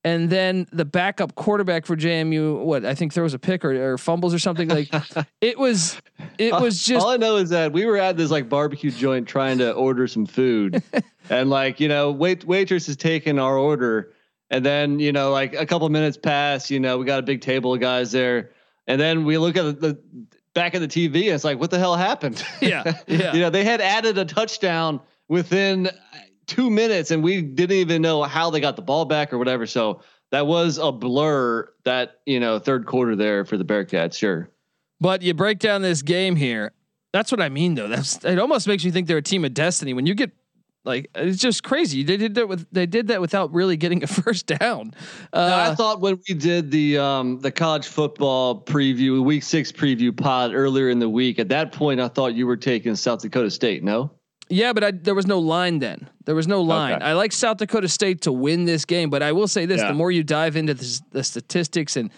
and 0.08 0.30
then 0.30 0.68
the 0.72 0.86
backup 0.86 1.36
quarterback 1.36 1.86
for 1.86 1.96
JMU, 1.96 2.64
what 2.64 2.86
I 2.86 2.96
think 2.96 3.14
throws 3.14 3.34
a 3.34 3.40
pick 3.40 3.66
or, 3.66 3.94
or 3.94 3.98
fumbles 3.98 4.34
or 4.34 4.40
something 4.40 4.70
like. 4.70 4.90
it 5.42 5.58
was 5.58 6.00
it 6.38 6.54
was 6.54 6.84
just. 6.84 7.06
All 7.06 7.12
I 7.12 7.18
know 7.18 7.38
is 7.38 7.50
that 7.50 7.72
we 7.72 7.86
were 7.86 7.98
at 7.98 8.18
this 8.18 8.32
like 8.32 8.50
barbecue 8.50 8.92
joint 8.92 9.28
trying 9.28 9.58
to 9.60 9.72
order 9.74 10.08
some 10.08 10.26
food, 10.26 10.82
and 11.30 11.50
like 11.50 11.80
you 11.80 11.88
know, 11.88 12.12
wait 12.12 12.46
waitress 12.46 12.90
is 12.90 12.98
taking 12.98 13.40
our 13.40 13.58
order 13.58 14.14
and 14.50 14.66
then, 14.66 15.00
you 15.00 15.12
know, 15.12 15.32
like 15.32 15.54
a 15.54 15.66
couple 15.66 15.88
minutes 15.90 16.18
pass, 16.18 16.72
you 16.72 16.80
know, 16.80 16.98
we 16.98 17.06
got 17.06 17.20
a 17.20 17.24
big 17.24 17.42
table 17.42 17.74
of 17.74 17.80
guys 17.80 18.12
there. 18.12 18.52
And 18.88 19.00
then 19.00 19.26
we 19.26 19.38
look 19.38 19.58
at 19.58 19.64
the, 19.64 19.74
the 19.74 20.00
back 20.54 20.74
of 20.74 20.82
the 20.82 20.88
TV 20.88 21.26
and 21.26 21.36
it's 21.36 21.44
like, 21.44 21.60
what 21.60 21.70
the 21.70 21.80
hell 21.80 21.96
happened? 21.96 22.44
Yeah. 22.62 22.96
Yeah. 23.08 23.34
you 23.34 23.42
know, 23.42 23.50
they 23.50 23.66
had 23.66 23.82
added 23.82 24.18
a 24.18 24.26
touchdown 24.26 25.02
within 25.28 25.90
two 26.48 26.70
minutes 26.70 27.12
and 27.12 27.24
we 27.24 27.42
didn't 27.42 27.78
even 27.78 28.02
know 28.02 28.24
how 28.24 28.50
they 28.50 28.60
got 28.60 28.76
the 28.76 28.82
ball 28.82 29.06
back 29.06 29.32
or 29.34 29.38
whatever. 29.38 29.68
So 29.68 30.02
that 30.32 30.48
was 30.48 30.78
a 30.78 30.92
blur 30.92 31.70
that 31.84 32.20
you 32.26 32.40
know 32.40 32.60
third 32.60 32.86
quarter 32.86 33.16
there 33.16 33.46
for 33.46 33.58
the 33.58 33.66
Bearcats. 33.66 34.18
Sure, 34.18 34.50
but 35.00 35.22
you 35.22 35.34
break 35.34 35.60
down 35.60 35.82
this 35.82 36.02
game 36.02 36.36
here. 36.36 36.72
That's 37.14 37.32
what 37.32 37.42
I 37.42 37.50
mean, 37.50 37.76
though. 37.76 37.88
That's 37.88 38.24
it. 38.26 38.40
Almost 38.40 38.68
makes 38.68 38.84
you 38.84 38.92
think 38.92 39.08
they're 39.08 39.18
a 39.18 39.22
team 39.22 39.46
of 39.46 39.54
destiny 39.54 39.94
when 39.94 40.06
you 40.06 40.16
get 40.16 40.32
like 40.84 41.10
it's 41.16 41.38
just 41.38 41.64
crazy. 41.64 42.04
They 42.04 42.18
did 42.18 42.36
that 42.36 42.48
with 42.48 42.66
they 42.72 42.86
did 42.86 43.08
that 43.08 43.22
without 43.22 43.54
really 43.54 43.78
getting 43.78 44.04
a 44.04 44.08
first 44.08 44.48
down. 44.48 44.94
Uh, 45.32 45.70
I 45.72 45.76
thought 45.76 46.02
when 46.02 46.20
we 46.28 46.34
did 46.34 46.72
the 46.72 46.98
um, 46.98 47.40
the 47.40 47.52
college 47.52 47.88
football 47.88 48.64
preview, 48.64 49.24
week 49.24 49.44
six 49.44 49.72
preview 49.72 50.16
pod 50.16 50.54
earlier 50.54 50.90
in 50.90 51.00
the 51.00 51.10
week, 51.10 51.40
at 51.40 51.50
that 51.50 51.72
point 51.72 52.00
I 52.00 52.08
thought 52.08 52.34
you 52.34 52.48
were 52.48 52.58
taking 52.58 52.96
South 52.96 53.22
Dakota 53.22 53.52
State. 53.52 53.84
No. 53.84 54.12
Yeah, 54.50 54.74
but 54.74 54.84
I, 54.84 54.92
there 54.92 55.16
was 55.16 55.28
no 55.28 55.40
line 55.40 55.80
then. 55.80 56.10
There 56.26 56.36
was 56.36 56.48
no 56.48 56.62
line. 56.62 56.96
Okay. 56.96 57.06
I 57.06 57.14
like 57.14 57.32
South 57.32 57.58
Dakota 57.58 57.88
State 57.88 58.22
to 58.22 58.32
win 58.32 58.66
this 58.66 58.86
game, 58.86 59.10
but 59.10 59.22
I 59.22 59.32
will 59.32 59.48
say 59.48 59.66
this: 59.66 59.82
yeah. 59.82 59.90
the 59.90 59.94
more 59.94 60.12
you 60.12 60.24
dive 60.24 60.56
into 60.56 60.74
this, 60.74 61.02
the 61.12 61.24
statistics 61.24 61.96
and 61.96 62.12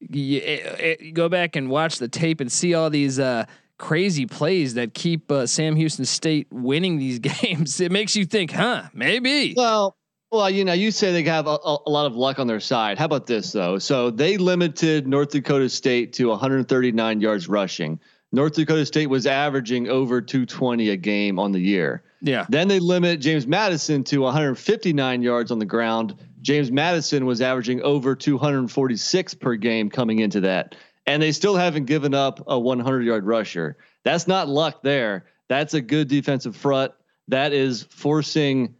you, 0.00 0.38
it, 0.38 0.42
eh, 0.42 0.52
it, 0.52 1.00
eh, 1.00 1.04
you, 1.04 1.12
go 1.12 1.28
back 1.28 1.56
and 1.56 1.68
watch 1.68 1.98
the 1.98 2.08
tape 2.08 2.40
and 2.40 2.50
see 2.50 2.74
all 2.74 2.90
these. 2.90 3.18
Uh, 3.18 3.46
crazy 3.76 4.24
plays 4.24 4.74
that 4.74 4.94
keep 4.94 5.30
uh, 5.32 5.46
Sam 5.46 5.74
Houston 5.74 6.04
State 6.04 6.46
winning 6.52 6.96
these 6.96 7.18
games. 7.42 7.80
It 7.80 7.90
makes 7.90 8.14
you 8.14 8.24
think, 8.24 8.52
huh? 8.52 8.84
Maybe. 8.94 9.52
Well, 9.56 9.96
well, 10.30 10.50
you 10.50 10.64
know, 10.64 10.72
you 10.72 10.90
say 10.90 11.12
they 11.12 11.22
have 11.24 11.46
a, 11.46 11.58
a, 11.64 11.90
lot 11.90 12.06
of 12.06 12.16
luck 12.16 12.38
on 12.38 12.46
their 12.46 12.60
side. 12.60 12.98
How 12.98 13.04
about 13.04 13.26
this 13.26 13.52
though? 13.52 13.78
So 13.78 14.10
they 14.10 14.36
limited 14.36 15.06
North 15.06 15.30
Dakota 15.30 15.68
State 15.68 16.12
to 16.14 16.28
139 16.28 17.20
yards 17.20 17.48
rushing. 17.48 18.00
North 18.34 18.54
Dakota 18.54 18.84
State 18.84 19.08
was 19.08 19.26
averaging 19.26 19.88
over 19.88 20.20
220 20.20 20.90
a 20.90 20.96
game 20.96 21.38
on 21.38 21.52
the 21.52 21.60
year. 21.60 22.02
Yeah. 22.20 22.46
Then 22.48 22.68
they 22.68 22.80
limit 22.80 23.20
James 23.20 23.46
Madison 23.46 24.04
to 24.04 24.18
159 24.18 25.22
yards 25.22 25.50
on 25.50 25.58
the 25.58 25.66
ground. 25.66 26.14
James 26.42 26.70
Madison 26.70 27.26
was 27.26 27.40
averaging 27.40 27.82
over 27.82 28.14
246 28.14 29.34
per 29.34 29.54
game 29.56 29.88
coming 29.88 30.18
into 30.18 30.40
that 30.40 30.74
and 31.06 31.22
they 31.22 31.32
still 31.32 31.56
haven't 31.56 31.84
given 31.84 32.14
up 32.14 32.42
a 32.46 32.58
100 32.58 33.04
yard 33.04 33.24
rusher. 33.24 33.76
That's 34.04 34.26
not 34.26 34.48
luck 34.48 34.82
there. 34.82 35.26
That's 35.48 35.74
a 35.74 35.80
good 35.80 36.08
defensive 36.08 36.56
front. 36.56 36.92
That 37.28 37.52
is 37.52 37.84
forcing 37.90 38.74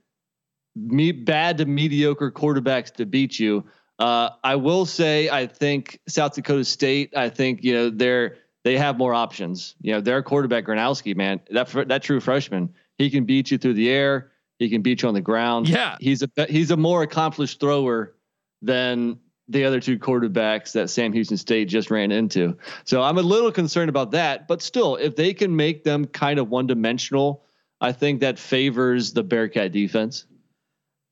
me 0.74 1.12
bad 1.12 1.58
to 1.58 1.66
mediocre 1.66 2.30
quarterbacks 2.30 2.92
to 2.94 3.06
beat 3.06 3.38
you. 3.38 3.64
Uh, 3.98 4.30
I 4.42 4.56
will 4.56 4.86
say, 4.86 5.28
I 5.30 5.46
think 5.46 6.00
South 6.08 6.34
Dakota 6.34 6.64
State. 6.64 7.16
I 7.16 7.28
think 7.28 7.62
you 7.62 7.74
know 7.74 7.90
they're 7.90 8.38
they 8.64 8.76
have 8.78 8.98
more 8.98 9.14
options. 9.14 9.76
You 9.80 9.92
know 9.92 10.00
their 10.00 10.22
quarterback 10.22 10.64
Gronowski, 10.64 11.14
man, 11.14 11.40
that 11.50 11.70
that 11.88 12.02
true 12.02 12.20
freshman, 12.20 12.74
he 12.98 13.10
can 13.10 13.24
beat 13.24 13.50
you 13.50 13.58
through 13.58 13.74
the 13.74 13.90
air. 13.90 14.32
He 14.58 14.68
can 14.68 14.82
beat 14.82 15.02
you 15.02 15.08
on 15.08 15.14
the 15.14 15.20
ground. 15.20 15.68
Yeah, 15.68 15.96
he's 16.00 16.22
a 16.22 16.46
he's 16.48 16.70
a 16.70 16.76
more 16.76 17.02
accomplished 17.02 17.60
thrower 17.60 18.14
than 18.62 19.18
the 19.48 19.64
other 19.64 19.78
two 19.78 19.98
quarterbacks 19.98 20.72
that 20.72 20.88
Sam 20.88 21.12
Houston 21.12 21.36
State 21.36 21.68
just 21.68 21.90
ran 21.90 22.10
into. 22.10 22.56
So 22.84 23.02
I'm 23.02 23.18
a 23.18 23.22
little 23.22 23.52
concerned 23.52 23.90
about 23.90 24.10
that. 24.12 24.48
But 24.48 24.62
still, 24.62 24.96
if 24.96 25.16
they 25.16 25.34
can 25.34 25.54
make 25.54 25.84
them 25.84 26.06
kind 26.06 26.38
of 26.38 26.48
one 26.48 26.66
dimensional, 26.66 27.44
I 27.80 27.92
think 27.92 28.20
that 28.20 28.38
favors 28.38 29.12
the 29.12 29.22
Bearcat 29.22 29.72
defense. 29.72 30.24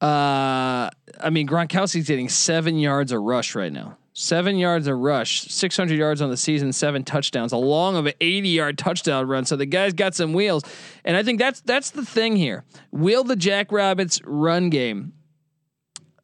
Uh, 0.01 0.89
I 1.21 1.31
mean, 1.31 1.47
Gronowski's 1.47 2.09
getting 2.09 2.29
seven 2.29 2.79
yards 2.79 3.13
a 3.13 3.19
rush 3.19 3.55
right 3.55 3.73
now. 3.73 3.99
Seven 4.15 4.59
yards 4.59 4.87
a 4.87 4.95
rush, 4.95 5.43
600 5.49 5.97
yards 5.97 6.21
on 6.21 6.29
the 6.29 6.37
season, 6.37 6.73
seven 6.73 7.03
touchdowns, 7.03 7.53
along 7.53 7.97
of 7.97 8.05
an 8.05 8.13
80 8.21 8.49
yard 8.49 8.79
touchdown 8.79 9.27
run. 9.27 9.47
So 9.47 9.57
the 9.57 9.65
guy's 9.65 9.95
got 9.95 10.15
some 10.15 10.35
wheels, 10.35 10.65
and 11.05 11.17
I 11.17 11.23
think 11.23 11.39
that's 11.39 11.63
that's 11.63 11.91
the 11.91 12.05
thing 12.05 12.37
here. 12.37 12.65
Will 12.91 13.25
the 13.25 13.37
Jackrabbits 13.37 14.21
run 14.25 14.69
game 14.69 15.15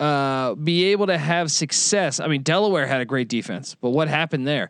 uh, 0.00 0.54
be 0.54 0.84
able 0.84 1.06
to 1.06 1.18
have 1.18 1.50
success. 1.50 2.20
I 2.20 2.28
mean, 2.28 2.42
Delaware 2.42 2.86
had 2.86 3.00
a 3.00 3.04
great 3.04 3.28
defense, 3.28 3.74
but 3.74 3.90
what 3.90 4.08
happened 4.08 4.46
there? 4.46 4.68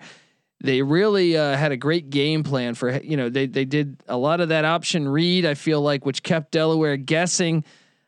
They 0.62 0.82
really 0.82 1.36
uh, 1.36 1.56
had 1.56 1.70
a 1.70 1.76
great 1.76 2.10
game 2.10 2.42
plan 2.42 2.74
for 2.74 2.98
you 2.98 3.16
know 3.16 3.28
they 3.28 3.46
they 3.46 3.64
did 3.64 4.02
a 4.08 4.16
lot 4.16 4.40
of 4.40 4.48
that 4.48 4.64
option 4.64 5.08
read. 5.08 5.46
I 5.46 5.54
feel 5.54 5.80
like 5.80 6.04
which 6.04 6.22
kept 6.22 6.50
Delaware 6.50 6.96
guessing. 6.96 7.64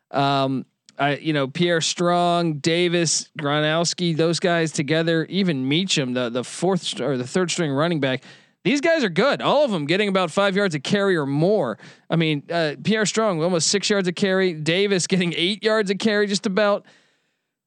Um, 0.09 0.65
I 1.01 1.15
you 1.17 1.33
know 1.33 1.47
Pierre 1.47 1.81
Strong, 1.81 2.59
Davis, 2.59 3.29
Gronowski, 3.37 4.15
those 4.15 4.39
guys 4.39 4.71
together, 4.71 5.25
even 5.25 5.67
Meacham, 5.67 6.13
the 6.13 6.29
the 6.29 6.43
fourth 6.43 7.01
or 7.01 7.17
the 7.17 7.27
third 7.27 7.49
string 7.49 7.71
running 7.71 7.99
back. 7.99 8.23
These 8.63 8.79
guys 8.79 9.03
are 9.03 9.09
good. 9.09 9.41
All 9.41 9.65
of 9.65 9.71
them 9.71 9.87
getting 9.87 10.07
about 10.07 10.29
five 10.29 10.55
yards 10.55 10.75
a 10.75 10.79
carry 10.79 11.17
or 11.17 11.25
more. 11.25 11.79
I 12.11 12.15
mean, 12.15 12.43
uh, 12.51 12.75
Pierre 12.83 13.07
Strong 13.07 13.41
almost 13.41 13.69
six 13.69 13.89
yards 13.89 14.07
a 14.07 14.13
carry. 14.13 14.53
Davis 14.53 15.07
getting 15.07 15.33
eight 15.35 15.63
yards 15.63 15.89
a 15.89 15.95
carry, 15.95 16.27
just 16.27 16.45
about 16.45 16.85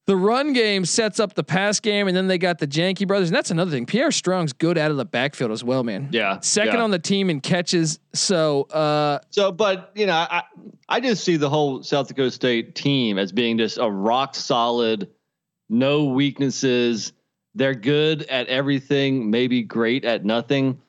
the 0.07 0.17
run 0.17 0.53
game 0.53 0.85
sets 0.85 1.19
up 1.19 1.35
the 1.35 1.45
pass 1.45 1.81
game, 1.81 2.09
and 2.09 2.17
then 2.17 2.27
they 2.27 2.37
got 2.37 2.59
the 2.59 2.67
Janke 2.67 3.07
brothers, 3.07 3.29
and 3.29 3.37
that's 3.37 3.51
another 3.51 3.71
thing. 3.71 3.87
Pierre 3.87 4.11
Strong's 4.11 4.53
good 4.53 4.77
out 4.77 4.91
of 4.91 4.97
the 4.97 5.05
backfield 5.05 5.51
as 5.51 5.65
well, 5.65 5.83
man. 5.83 6.09
Yeah, 6.13 6.41
second 6.41 6.75
yeah. 6.75 6.83
on 6.83 6.91
the 6.91 6.99
team 6.99 7.31
in 7.31 7.41
catches. 7.41 7.99
So, 8.13 8.63
uh, 8.65 9.21
so, 9.31 9.51
but 9.51 9.93
you 9.95 10.07
know, 10.07 10.13
I 10.15 10.43
I 10.89 11.01
just 11.01 11.25
see 11.25 11.37
the 11.37 11.49
whole 11.49 11.83
South 11.83 12.09
Dakota 12.09 12.31
State 12.31 12.75
team 12.75 13.19
as 13.19 13.33
being 13.33 13.57
just 13.57 13.79
a 13.79 13.91
rock 13.91 14.35
solid, 14.35 15.09
no 15.69 16.05
weaknesses. 16.05 17.13
They're 17.55 17.75
good 17.75 18.25
at 18.25 18.49
everything, 18.49 19.31
maybe 19.31 19.63
great 19.63 20.05
at 20.05 20.25
nothing. 20.25 20.81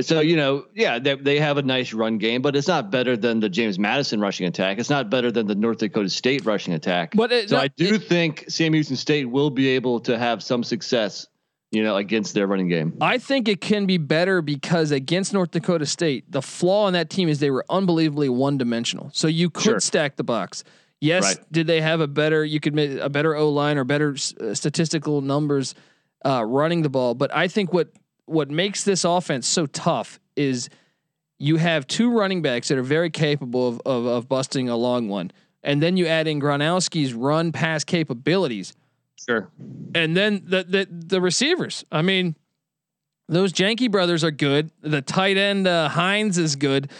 So 0.00 0.20
you 0.20 0.36
know, 0.36 0.66
yeah, 0.74 0.98
they, 0.98 1.14
they 1.14 1.38
have 1.38 1.56
a 1.56 1.62
nice 1.62 1.92
run 1.92 2.18
game, 2.18 2.42
but 2.42 2.56
it's 2.56 2.66
not 2.66 2.90
better 2.90 3.16
than 3.16 3.38
the 3.38 3.48
James 3.48 3.78
Madison 3.78 4.20
rushing 4.20 4.46
attack. 4.46 4.78
It's 4.78 4.90
not 4.90 5.08
better 5.08 5.30
than 5.30 5.46
the 5.46 5.54
North 5.54 5.78
Dakota 5.78 6.08
State 6.08 6.44
rushing 6.44 6.74
attack. 6.74 7.12
But 7.14 7.30
it, 7.30 7.50
so 7.50 7.56
no, 7.56 7.62
I 7.62 7.68
do 7.68 7.94
it, 7.94 8.02
think 8.02 8.44
Sam 8.48 8.72
Houston 8.72 8.96
State 8.96 9.26
will 9.26 9.50
be 9.50 9.68
able 9.68 10.00
to 10.00 10.18
have 10.18 10.42
some 10.42 10.64
success, 10.64 11.28
you 11.70 11.84
know, 11.84 11.96
against 11.96 12.34
their 12.34 12.48
running 12.48 12.68
game. 12.68 12.96
I 13.00 13.18
think 13.18 13.46
it 13.46 13.60
can 13.60 13.86
be 13.86 13.98
better 13.98 14.42
because 14.42 14.90
against 14.90 15.32
North 15.32 15.52
Dakota 15.52 15.86
State, 15.86 16.30
the 16.30 16.42
flaw 16.42 16.88
in 16.88 16.94
that 16.94 17.08
team 17.08 17.28
is 17.28 17.38
they 17.38 17.50
were 17.50 17.64
unbelievably 17.70 18.30
one 18.30 18.58
dimensional. 18.58 19.10
So 19.12 19.28
you 19.28 19.48
could 19.48 19.62
sure. 19.62 19.80
stack 19.80 20.16
the 20.16 20.24
box. 20.24 20.64
Yes, 21.00 21.22
right. 21.22 21.52
did 21.52 21.68
they 21.68 21.80
have 21.80 22.00
a 22.00 22.08
better? 22.08 22.44
You 22.44 22.58
could 22.58 22.74
make 22.74 22.98
a 22.98 23.08
better 23.10 23.36
O 23.36 23.50
line 23.50 23.78
or 23.78 23.84
better 23.84 24.16
uh, 24.40 24.54
statistical 24.54 25.20
numbers 25.20 25.76
uh, 26.24 26.44
running 26.44 26.82
the 26.82 26.88
ball. 26.88 27.14
But 27.14 27.32
I 27.32 27.46
think 27.46 27.72
what 27.72 27.92
what 28.26 28.50
makes 28.50 28.84
this 28.84 29.04
offense 29.04 29.46
so 29.46 29.66
tough 29.66 30.18
is 30.36 30.68
you 31.38 31.56
have 31.56 31.86
two 31.86 32.10
running 32.10 32.42
backs 32.42 32.68
that 32.68 32.78
are 32.78 32.82
very 32.82 33.10
capable 33.10 33.68
of, 33.68 33.80
of, 33.84 34.06
of 34.06 34.28
busting 34.28 34.68
a 34.68 34.76
long 34.76 35.08
one. 35.08 35.30
And 35.62 35.82
then 35.82 35.96
you 35.96 36.06
add 36.06 36.26
in 36.26 36.40
Gronowski's 36.40 37.14
run 37.14 37.52
pass 37.52 37.84
capabilities. 37.84 38.74
Sure. 39.16 39.48
And 39.94 40.16
then 40.16 40.42
the, 40.44 40.64
the, 40.64 40.88
the 40.90 41.20
receivers. 41.20 41.84
I 41.90 42.02
mean, 42.02 42.36
those 43.28 43.52
Janke 43.52 43.90
brothers 43.90 44.22
are 44.22 44.30
good. 44.30 44.70
The 44.82 45.00
tight 45.00 45.36
end 45.36 45.66
uh, 45.66 45.88
Hines 45.88 46.36
is 46.38 46.56
good. 46.56 46.90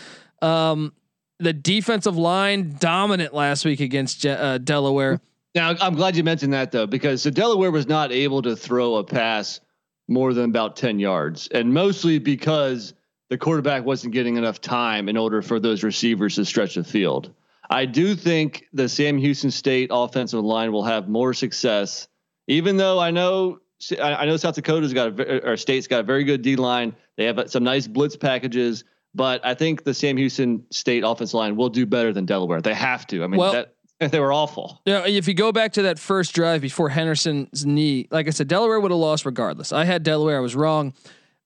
Um, 0.40 0.92
the 1.38 1.52
defensive 1.52 2.16
line 2.16 2.76
dominant 2.78 3.34
last 3.34 3.64
week 3.64 3.80
against 3.80 4.24
uh, 4.24 4.58
Delaware. 4.58 5.20
Now 5.54 5.74
I'm 5.80 5.94
glad 5.94 6.16
you 6.16 6.24
mentioned 6.24 6.52
that 6.52 6.72
though, 6.72 6.86
because 6.86 7.22
the 7.22 7.30
Delaware 7.30 7.70
was 7.70 7.86
not 7.86 8.12
able 8.12 8.42
to 8.42 8.56
throw 8.56 8.96
a 8.96 9.04
pass 9.04 9.60
more 10.08 10.34
than 10.34 10.44
about 10.44 10.76
10 10.76 10.98
yards, 10.98 11.48
and 11.48 11.72
mostly 11.72 12.18
because 12.18 12.94
the 13.30 13.38
quarterback 13.38 13.84
wasn't 13.84 14.12
getting 14.12 14.36
enough 14.36 14.60
time 14.60 15.08
in 15.08 15.16
order 15.16 15.42
for 15.42 15.58
those 15.58 15.82
receivers 15.82 16.36
to 16.36 16.44
stretch 16.44 16.74
the 16.74 16.84
field. 16.84 17.32
I 17.70 17.86
do 17.86 18.14
think 18.14 18.66
the 18.72 18.88
Sam 18.88 19.16
Houston 19.16 19.50
State 19.50 19.88
offensive 19.92 20.44
line 20.44 20.72
will 20.72 20.84
have 20.84 21.08
more 21.08 21.32
success, 21.32 22.08
even 22.46 22.76
though 22.76 22.98
I 22.98 23.10
know 23.10 23.60
I 24.00 24.24
know 24.24 24.36
South 24.36 24.54
Dakota's 24.54 24.92
got 24.92 25.18
a, 25.18 25.50
or 25.50 25.56
State's 25.56 25.86
got 25.86 26.00
a 26.00 26.02
very 26.04 26.24
good 26.24 26.42
D 26.42 26.56
line. 26.56 26.94
They 27.16 27.24
have 27.24 27.50
some 27.50 27.64
nice 27.64 27.86
blitz 27.86 28.16
packages, 28.16 28.84
but 29.14 29.44
I 29.44 29.54
think 29.54 29.84
the 29.84 29.94
Sam 29.94 30.16
Houston 30.16 30.64
State 30.70 31.04
offensive 31.04 31.34
line 31.34 31.56
will 31.56 31.68
do 31.68 31.86
better 31.86 32.12
than 32.12 32.24
Delaware. 32.24 32.60
They 32.60 32.74
have 32.74 33.06
to. 33.08 33.24
I 33.24 33.26
mean, 33.26 33.38
well, 33.38 33.52
that, 33.52 33.73
they 34.10 34.20
were 34.20 34.32
awful. 34.32 34.80
Yeah, 34.84 35.06
if 35.06 35.28
you 35.28 35.34
go 35.34 35.52
back 35.52 35.72
to 35.74 35.82
that 35.82 35.98
first 35.98 36.34
drive 36.34 36.60
before 36.60 36.88
Henderson's 36.88 37.64
knee, 37.64 38.08
like 38.10 38.26
I 38.26 38.30
said, 38.30 38.48
Delaware 38.48 38.80
would 38.80 38.90
have 38.90 39.00
lost 39.00 39.24
regardless. 39.24 39.72
I 39.72 39.84
had 39.84 40.02
Delaware, 40.02 40.38
I 40.38 40.40
was 40.40 40.56
wrong. 40.56 40.94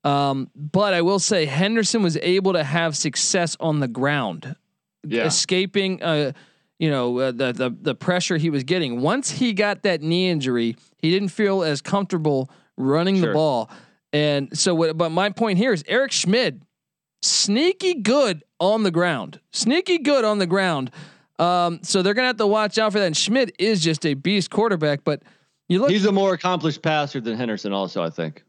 Um, 0.04 0.50
but 0.54 0.94
I 0.94 1.02
will 1.02 1.18
say 1.18 1.44
Henderson 1.44 2.02
was 2.02 2.16
able 2.18 2.52
to 2.52 2.64
have 2.64 2.96
success 2.96 3.56
on 3.60 3.80
the 3.80 3.88
ground, 3.88 4.54
yeah. 5.06 5.24
escaping, 5.24 6.02
uh, 6.02 6.32
you 6.78 6.90
know, 6.90 7.18
uh, 7.18 7.32
the, 7.32 7.52
the 7.52 7.70
the 7.70 7.94
pressure 7.94 8.36
he 8.36 8.48
was 8.48 8.62
getting. 8.62 9.00
Once 9.00 9.30
he 9.30 9.52
got 9.52 9.82
that 9.82 10.00
knee 10.00 10.30
injury, 10.30 10.76
he 10.98 11.10
didn't 11.10 11.30
feel 11.30 11.62
as 11.62 11.82
comfortable 11.82 12.48
running 12.76 13.16
sure. 13.16 13.28
the 13.28 13.32
ball. 13.34 13.70
And 14.12 14.56
so, 14.56 14.74
what, 14.74 14.96
but 14.96 15.10
my 15.10 15.30
point 15.30 15.58
here 15.58 15.72
is 15.72 15.84
Eric 15.86 16.12
Schmitz, 16.12 16.64
sneaky 17.20 17.94
good 17.94 18.44
on 18.60 18.84
the 18.84 18.90
ground, 18.90 19.40
sneaky 19.52 19.98
good 19.98 20.24
on 20.24 20.38
the 20.38 20.46
ground. 20.46 20.90
Um, 21.38 21.80
so 21.82 22.02
they're 22.02 22.14
gonna 22.14 22.26
have 22.28 22.36
to 22.38 22.46
watch 22.46 22.78
out 22.78 22.92
for 22.92 22.98
that. 22.98 23.06
And 23.06 23.16
Schmitz 23.16 23.52
is 23.58 23.82
just 23.82 24.04
a 24.04 24.14
beast 24.14 24.50
quarterback, 24.50 25.04
but 25.04 25.22
you 25.68 25.80
look. 25.80 25.90
He's 25.90 26.06
a 26.06 26.12
more 26.12 26.34
accomplished 26.34 26.82
passer 26.82 27.20
than 27.20 27.36
Henderson, 27.36 27.72
also. 27.72 28.02
I 28.02 28.10
think. 28.10 28.42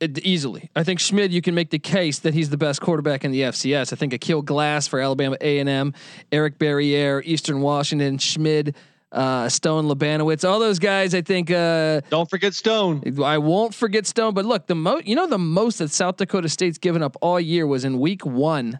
It, 0.00 0.18
easily, 0.24 0.70
I 0.76 0.84
think 0.84 1.00
Schmitz, 1.00 1.34
You 1.34 1.42
can 1.42 1.56
make 1.56 1.70
the 1.70 1.80
case 1.80 2.20
that 2.20 2.32
he's 2.32 2.50
the 2.50 2.56
best 2.56 2.80
quarterback 2.80 3.24
in 3.24 3.32
the 3.32 3.40
FCS. 3.40 3.92
I 3.92 3.96
think 3.96 4.12
Aqeel 4.12 4.44
Glass 4.44 4.86
for 4.86 5.00
Alabama 5.00 5.36
A 5.40 5.58
and 5.58 5.68
M, 5.68 5.92
Eric 6.30 6.56
Barriere, 6.56 7.20
Eastern 7.24 7.60
Washington, 7.62 8.18
Schmidt. 8.18 8.76
uh, 9.10 9.48
Stone 9.48 9.86
Labanowitz, 9.88 10.48
all 10.48 10.60
those 10.60 10.78
guys. 10.78 11.14
I 11.16 11.22
think. 11.22 11.50
Uh, 11.50 12.02
Don't 12.10 12.30
forget 12.30 12.54
Stone. 12.54 13.02
I 13.24 13.38
won't 13.38 13.74
forget 13.74 14.06
Stone. 14.06 14.34
But 14.34 14.44
look, 14.44 14.68
the 14.68 14.76
most 14.76 15.04
you 15.06 15.16
know 15.16 15.26
the 15.26 15.36
most 15.38 15.78
that 15.78 15.90
South 15.90 16.16
Dakota 16.18 16.48
State's 16.48 16.78
given 16.78 17.02
up 17.02 17.16
all 17.20 17.40
year 17.40 17.66
was 17.66 17.84
in 17.84 17.98
Week 17.98 18.24
One 18.24 18.78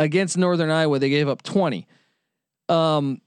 against 0.00 0.36
Northern 0.36 0.70
Iowa. 0.70 0.98
They 0.98 1.10
gave 1.10 1.28
up 1.28 1.42
twenty. 1.42 1.86
Um, 2.68 3.20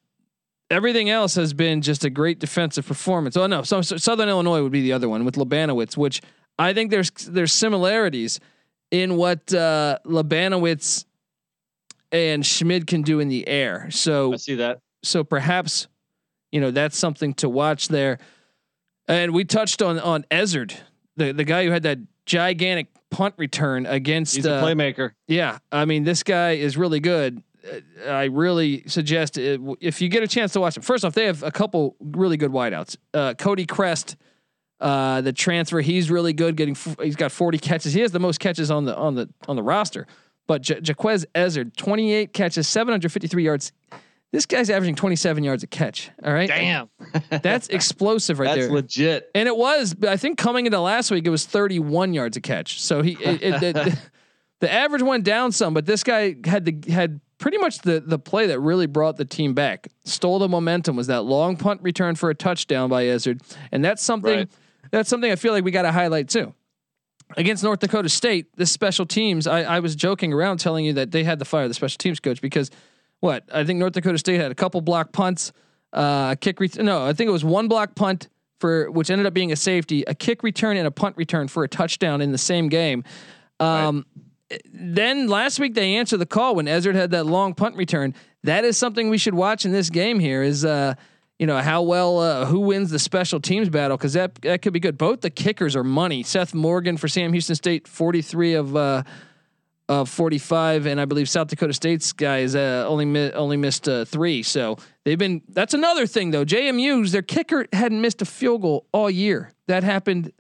everything 0.70 1.10
else 1.10 1.36
has 1.36 1.54
been 1.54 1.82
just 1.82 2.04
a 2.04 2.10
great 2.10 2.40
defensive 2.40 2.86
performance. 2.86 3.38
Oh 3.38 3.48
no, 3.48 3.64
so, 3.64 3.82
so 3.82 3.98
Southern 3.98 4.30
Illinois 4.30 4.62
would 4.62 4.72
be 4.72 4.82
the 4.82 4.94
other 4.94 5.10
one 5.10 5.26
with 5.26 5.36
Labanowitz, 5.36 5.98
which 5.98 6.22
I 6.60 6.74
think 6.74 6.92
there's 6.92 7.12
there's 7.12 7.54
similarities 7.54 8.40
in 8.92 9.16
what 9.16 9.54
uh, 9.54 10.00
Labanowitz 10.06 11.06
and 12.12 12.46
Schmitz 12.46 12.86
can 12.86 13.02
do 13.02 13.20
in 13.20 13.28
the 13.28 13.48
air. 13.48 13.90
So 13.92 14.34
I 14.34 14.38
see 14.38 14.56
that. 14.56 14.80
So 15.04 15.24
perhaps 15.24 15.88
you 16.52 16.62
know 16.62 16.72
that's 16.72 16.98
something 16.98 17.34
to 17.36 17.50
watch 17.50 17.88
there. 17.88 18.20
And 19.08 19.34
we 19.34 19.46
touched 19.46 19.82
on 19.82 20.00
on 20.00 20.24
Ezzard, 20.32 20.76
the 21.16 21.32
the 21.32 21.44
guy 21.44 21.66
who 21.66 21.72
had 21.72 21.84
that 21.84 22.00
gigantic 22.26 22.88
punt 23.10 23.36
return 23.38 23.86
against. 23.86 24.36
He's 24.36 24.46
a 24.46 24.56
uh, 24.56 24.64
playmaker. 24.64 25.12
Yeah, 25.28 25.60
I 25.72 25.86
mean 25.86 26.04
this 26.04 26.24
guy 26.24 26.54
is 26.54 26.78
really 26.78 27.00
good. 27.00 27.42
Uh, 27.68 28.10
I 28.10 28.26
really 28.26 28.84
suggest 28.88 29.38
it, 29.38 29.60
if 29.80 30.02
you 30.02 30.10
get 30.10 30.24
a 30.24 30.28
chance 30.28 30.54
to 30.54 30.60
watch 30.60 30.78
him. 30.78 30.84
First 30.84 31.06
off, 31.06 31.14
they 31.14 31.26
have 31.26 31.44
a 31.44 31.52
couple 31.52 31.96
really 32.00 32.38
good 32.38 32.52
wideouts. 32.52 32.98
Uh, 33.14 33.34
Cody 33.34 33.66
Chrest, 33.66 34.16
uh, 34.80 35.22
the 35.22 35.34
transfer, 35.34 35.82
he's 35.82 36.10
really 36.10 36.34
good. 36.34 36.56
Getting 36.56 36.76
he's 37.02 37.16
got 37.16 37.32
40 37.32 37.58
catches. 37.58 37.94
He 37.94 38.02
has 38.02 38.12
the 38.12 38.20
most 38.20 38.40
catches 38.40 38.72
on 38.72 38.86
the 38.86 38.96
on 38.96 39.16
the 39.16 39.30
on 39.48 39.56
the 39.56 39.64
roster. 39.64 40.08
But 40.48 40.62
J- 40.62 40.80
Jequez 40.80 41.26
Ezzard, 41.36 41.76
28 41.76 42.34
catches, 42.34 42.68
753 42.68 43.44
yards. 43.44 43.72
This 44.32 44.46
guy's 44.46 44.70
averaging 44.70 44.96
27 44.96 45.44
yards 45.44 45.64
a 45.64 45.68
catch. 45.68 46.12
All 46.24 46.34
right. 46.34 46.50
Damn. 46.50 46.90
That's 47.30 47.70
explosive 47.70 48.40
right 48.40 48.48
That's 48.48 48.58
there. 48.58 48.68
That's 48.68 48.74
legit. 48.74 49.32
And 49.36 49.48
it 49.48 49.56
was, 49.56 49.96
I 50.08 50.18
think 50.18 50.38
coming 50.38 50.66
into 50.66 50.80
last 50.80 51.12
week, 51.12 51.26
it 51.26 51.30
was 51.30 51.46
31 51.46 52.14
yards 52.14 52.36
a 52.36 52.42
catch. 52.42 52.82
So 52.82 53.02
he, 53.02 53.14
it, 53.14 53.64
it, 53.64 53.78
it, 53.78 53.96
the 54.60 54.72
average 54.72 55.02
went 55.02 55.24
down 55.24 55.52
some, 55.52 55.74
but 55.74 55.86
this 55.86 56.04
guy 56.04 56.36
had 56.44 56.66
the, 56.66 56.92
had 56.92 57.22
pretty 57.38 57.58
much 57.58 57.80
the, 57.80 58.00
the 58.00 58.20
play 58.20 58.48
that 58.48 58.60
really 58.60 58.88
brought 58.88 59.18
the 59.18 59.26
team 59.26 59.54
back, 59.54 59.88
stole 60.06 60.40
the 60.40 60.50
momentum 60.50 60.96
was 60.96 61.08
that 61.08 61.22
long 61.22 61.56
punt 61.56 61.82
return 61.84 62.16
for 62.16 62.30
a 62.30 62.36
touchdown 62.36 62.90
by 62.90 63.06
Ezzard. 63.06 63.42
And 63.72 63.84
that's 63.84 64.04
something, 64.04 64.38
right. 64.40 64.50
that's 64.92 65.10
something 65.10 65.32
I 65.32 65.36
feel 65.36 65.54
like 65.54 65.64
we 65.64 65.72
got 65.72 65.84
to 65.84 65.92
highlight 65.92 66.30
too 66.30 66.54
against 67.36 67.64
North 67.64 67.80
Dakota 67.80 68.10
State, 68.10 68.56
this 68.56 68.72
special 68.72 69.06
teams, 69.06 69.48
I, 69.48 69.64
I 69.64 69.80
was 69.80 69.96
joking 69.96 70.32
around 70.32 70.58
telling 70.58 70.86
you 70.86 70.94
that 70.94 71.12
they 71.12 71.24
had 71.24 71.40
to 71.40 71.46
fire 71.46 71.68
the 71.68 71.74
special 71.74 71.98
teams 71.98 72.20
coach 72.20 72.42
because 72.42 72.72
what 73.20 73.44
I 73.52 73.64
think 73.64 73.80
North 73.80 73.94
Dakota 73.94 74.18
State 74.18 74.40
had 74.40 74.52
a 74.52 74.56
couple 74.56 74.80
block 74.82 75.12
punts, 75.12 75.52
uh, 75.92 76.36
kick 76.36 76.60
re- 76.60 76.70
no, 76.78 77.06
I 77.06 77.14
think 77.14 77.28
it 77.28 77.32
was 77.32 77.44
one 77.44 77.68
block 77.68 77.96
punt 77.96 78.30
for 78.60 78.90
which 78.90 79.10
ended 79.10 79.28
up 79.28 79.34
being 79.34 79.52
a 79.52 79.56
safety, 79.56 80.04
a 80.08 80.16
kick 80.16 80.42
return 80.44 80.78
and 80.78 80.88
a 80.88 80.92
punt 80.92 81.18
return 81.18 81.48
for 81.48 81.64
a 81.64 81.68
touchdown 81.68 82.22
in 82.22 82.32
the 82.32 82.38
same 82.38 82.70
game. 82.70 83.04
Um, 83.60 84.06
right. 84.16 84.24
Then 84.72 85.28
last 85.28 85.60
week 85.60 85.74
they 85.74 85.96
answered 85.96 86.18
the 86.18 86.26
call 86.26 86.56
when 86.56 86.68
Ezzard 86.68 86.96
had 86.96 87.12
that 87.12 87.26
long 87.26 87.54
punt 87.54 87.76
return. 87.76 88.14
That 88.44 88.64
is 88.64 88.78
something 88.78 89.10
we 89.10 89.18
should 89.18 89.34
watch 89.34 89.66
in 89.66 89.72
this 89.72 89.90
game. 89.90 90.20
Here 90.20 90.42
is 90.42 90.64
uh, 90.64 90.96
you 91.38 91.46
know 91.46 91.58
how 91.60 91.82
well 91.82 92.20
uh, 92.20 92.46
who 92.46 92.62
wins 92.62 92.90
the 92.90 93.00
special 93.00 93.40
teams 93.40 93.70
battle 93.70 93.98
because 93.98 94.14
that 94.14 94.36
that 94.36 94.62
could 94.62 94.74
be 94.74 94.80
good. 94.80 94.98
Both 94.98 95.22
the 95.22 95.30
kickers 95.30 95.76
are 95.76 95.84
money. 95.84 96.24
Seth 96.24 96.54
Morgan 96.54 96.98
for 96.98 97.08
Sam 97.08 97.34
Houston 97.34 97.56
State, 97.56 97.88
forty 97.88 98.22
three 98.22 98.54
of 98.54 98.76
uh, 98.76 99.04
of 99.90 100.10
forty 100.10 100.38
five, 100.38 100.86
and 100.86 101.00
I 101.00 101.06
believe 101.06 101.28
South 101.30 101.48
Dakota 101.48 101.74
State's 101.74 102.14
guys 102.14 102.56
uh, 102.56 102.86
only 102.88 103.06
mi- 103.06 103.32
only 103.32 103.58
missed 103.58 103.88
uh, 103.88 104.06
three. 104.06 104.44
So 104.44 104.78
they've 105.04 105.20
been. 105.20 105.42
That's 105.50 105.74
another 105.74 106.08
thing 106.08 106.32
though. 106.32 106.46
JMU's 106.46 107.12
their 107.12 107.22
kicker 107.22 107.68
hadn't 107.74 108.02
missed 108.02 108.22
a 108.22 108.26
field 108.26 108.62
goal 108.62 108.86
all 108.92 109.10
year. 109.10 109.52
That 109.68 109.84
happened. 109.84 110.32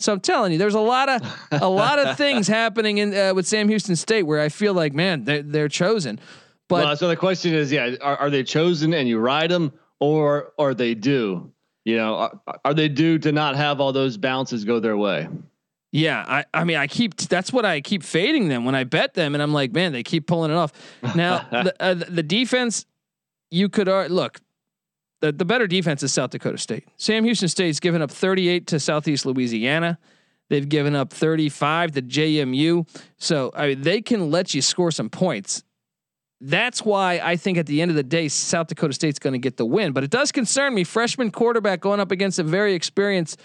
So 0.00 0.12
I'm 0.12 0.20
telling 0.20 0.52
you, 0.52 0.58
there's 0.58 0.74
a 0.74 0.80
lot 0.80 1.08
of 1.08 1.48
a 1.52 1.68
lot 1.68 1.98
of 1.98 2.16
things 2.18 2.48
happening 2.48 2.98
in 2.98 3.14
uh, 3.14 3.34
with 3.34 3.46
Sam 3.46 3.68
Houston 3.68 3.96
State 3.96 4.24
where 4.24 4.40
I 4.40 4.48
feel 4.48 4.74
like 4.74 4.92
man 4.92 5.24
they're 5.24 5.42
they're 5.42 5.68
chosen. 5.68 6.20
But 6.68 6.84
well, 6.84 6.96
so 6.96 7.08
the 7.08 7.16
question 7.16 7.54
is, 7.54 7.70
yeah, 7.70 7.94
are, 8.00 8.16
are 8.16 8.30
they 8.30 8.42
chosen 8.42 8.94
and 8.94 9.06
you 9.06 9.18
ride 9.18 9.50
them? 9.50 9.72
or 10.04 10.52
are 10.58 10.74
they 10.74 10.94
due? 10.94 11.50
You 11.84 11.96
know, 11.96 12.14
are, 12.16 12.40
are 12.64 12.74
they 12.74 12.88
due 12.88 13.18
to 13.20 13.32
not 13.32 13.56
have 13.56 13.80
all 13.80 13.92
those 13.92 14.16
bounces 14.16 14.64
go 14.64 14.80
their 14.80 14.96
way? 14.96 15.28
Yeah, 15.92 16.24
I, 16.26 16.44
I 16.52 16.64
mean, 16.64 16.76
I 16.76 16.86
keep 16.86 17.16
that's 17.16 17.52
what 17.52 17.64
I 17.64 17.80
keep 17.80 18.02
fading 18.02 18.48
them 18.48 18.64
when 18.64 18.74
I 18.74 18.84
bet 18.84 19.14
them, 19.14 19.34
and 19.34 19.42
I'm 19.42 19.52
like, 19.52 19.72
man, 19.72 19.92
they 19.92 20.02
keep 20.02 20.26
pulling 20.26 20.50
it 20.50 20.54
off. 20.54 20.72
Now, 21.14 21.46
the, 21.50 21.74
uh, 21.78 21.94
the 21.94 22.22
defense, 22.22 22.84
you 23.50 23.68
could 23.68 23.88
uh, 23.88 24.06
look, 24.06 24.40
the 25.20 25.32
the 25.32 25.44
better 25.44 25.66
defense 25.66 26.02
is 26.02 26.12
South 26.12 26.30
Dakota 26.30 26.58
State. 26.58 26.88
Sam 26.96 27.24
Houston 27.24 27.48
State's 27.48 27.80
given 27.80 28.02
up 28.02 28.10
38 28.10 28.66
to 28.68 28.80
Southeast 28.80 29.26
Louisiana. 29.26 29.98
They've 30.50 30.68
given 30.68 30.94
up 30.94 31.12
35 31.12 31.92
to 31.92 32.02
JMU. 32.02 32.86
So 33.16 33.50
I 33.54 33.68
mean, 33.68 33.82
they 33.82 34.02
can 34.02 34.30
let 34.30 34.54
you 34.54 34.62
score 34.62 34.90
some 34.90 35.08
points 35.10 35.64
that's 36.46 36.84
why 36.84 37.20
I 37.22 37.36
think 37.36 37.56
at 37.56 37.66
the 37.66 37.80
end 37.80 37.90
of 37.90 37.96
the 37.96 38.02
day, 38.02 38.28
South 38.28 38.66
Dakota 38.66 38.92
State's 38.92 39.18
going 39.18 39.32
to 39.32 39.38
get 39.38 39.56
the 39.56 39.64
win. 39.64 39.92
But 39.92 40.04
it 40.04 40.10
does 40.10 40.30
concern 40.30 40.74
me. 40.74 40.84
Freshman 40.84 41.30
quarterback 41.30 41.80
going 41.80 42.00
up 42.00 42.10
against 42.10 42.38
a 42.38 42.42
very 42.42 42.74
experienced, 42.74 43.40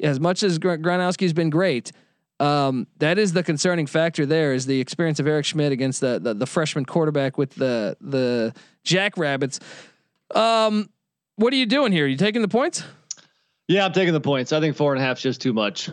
as 0.00 0.20
much 0.20 0.42
as 0.42 0.58
Gronowski's 0.58 1.32
been 1.32 1.50
great. 1.50 1.90
Um, 2.38 2.86
that 2.98 3.18
is 3.18 3.32
the 3.32 3.42
concerning 3.42 3.86
factor. 3.86 4.24
There 4.24 4.54
is 4.54 4.66
the 4.66 4.80
experience 4.80 5.18
of 5.18 5.26
Eric 5.26 5.46
Schmitz 5.46 5.72
against 5.72 6.00
the, 6.00 6.20
the, 6.20 6.34
the 6.34 6.46
freshman 6.46 6.84
quarterback 6.84 7.38
with 7.38 7.54
the 7.54 7.96
the 8.00 8.54
Jackrabbits. 8.84 9.60
Um, 10.34 10.90
what 11.36 11.52
are 11.52 11.56
you 11.56 11.66
doing 11.66 11.92
here? 11.92 12.04
Are 12.04 12.08
you 12.08 12.16
taking 12.16 12.42
the 12.42 12.48
points? 12.48 12.84
Yeah, 13.68 13.84
I'm 13.86 13.92
taking 13.92 14.12
the 14.12 14.20
points. 14.20 14.52
I 14.52 14.60
think 14.60 14.76
four 14.76 14.92
and 14.92 15.02
a 15.02 15.04
half 15.04 15.18
is 15.18 15.22
just 15.22 15.40
too 15.40 15.52
much. 15.52 15.88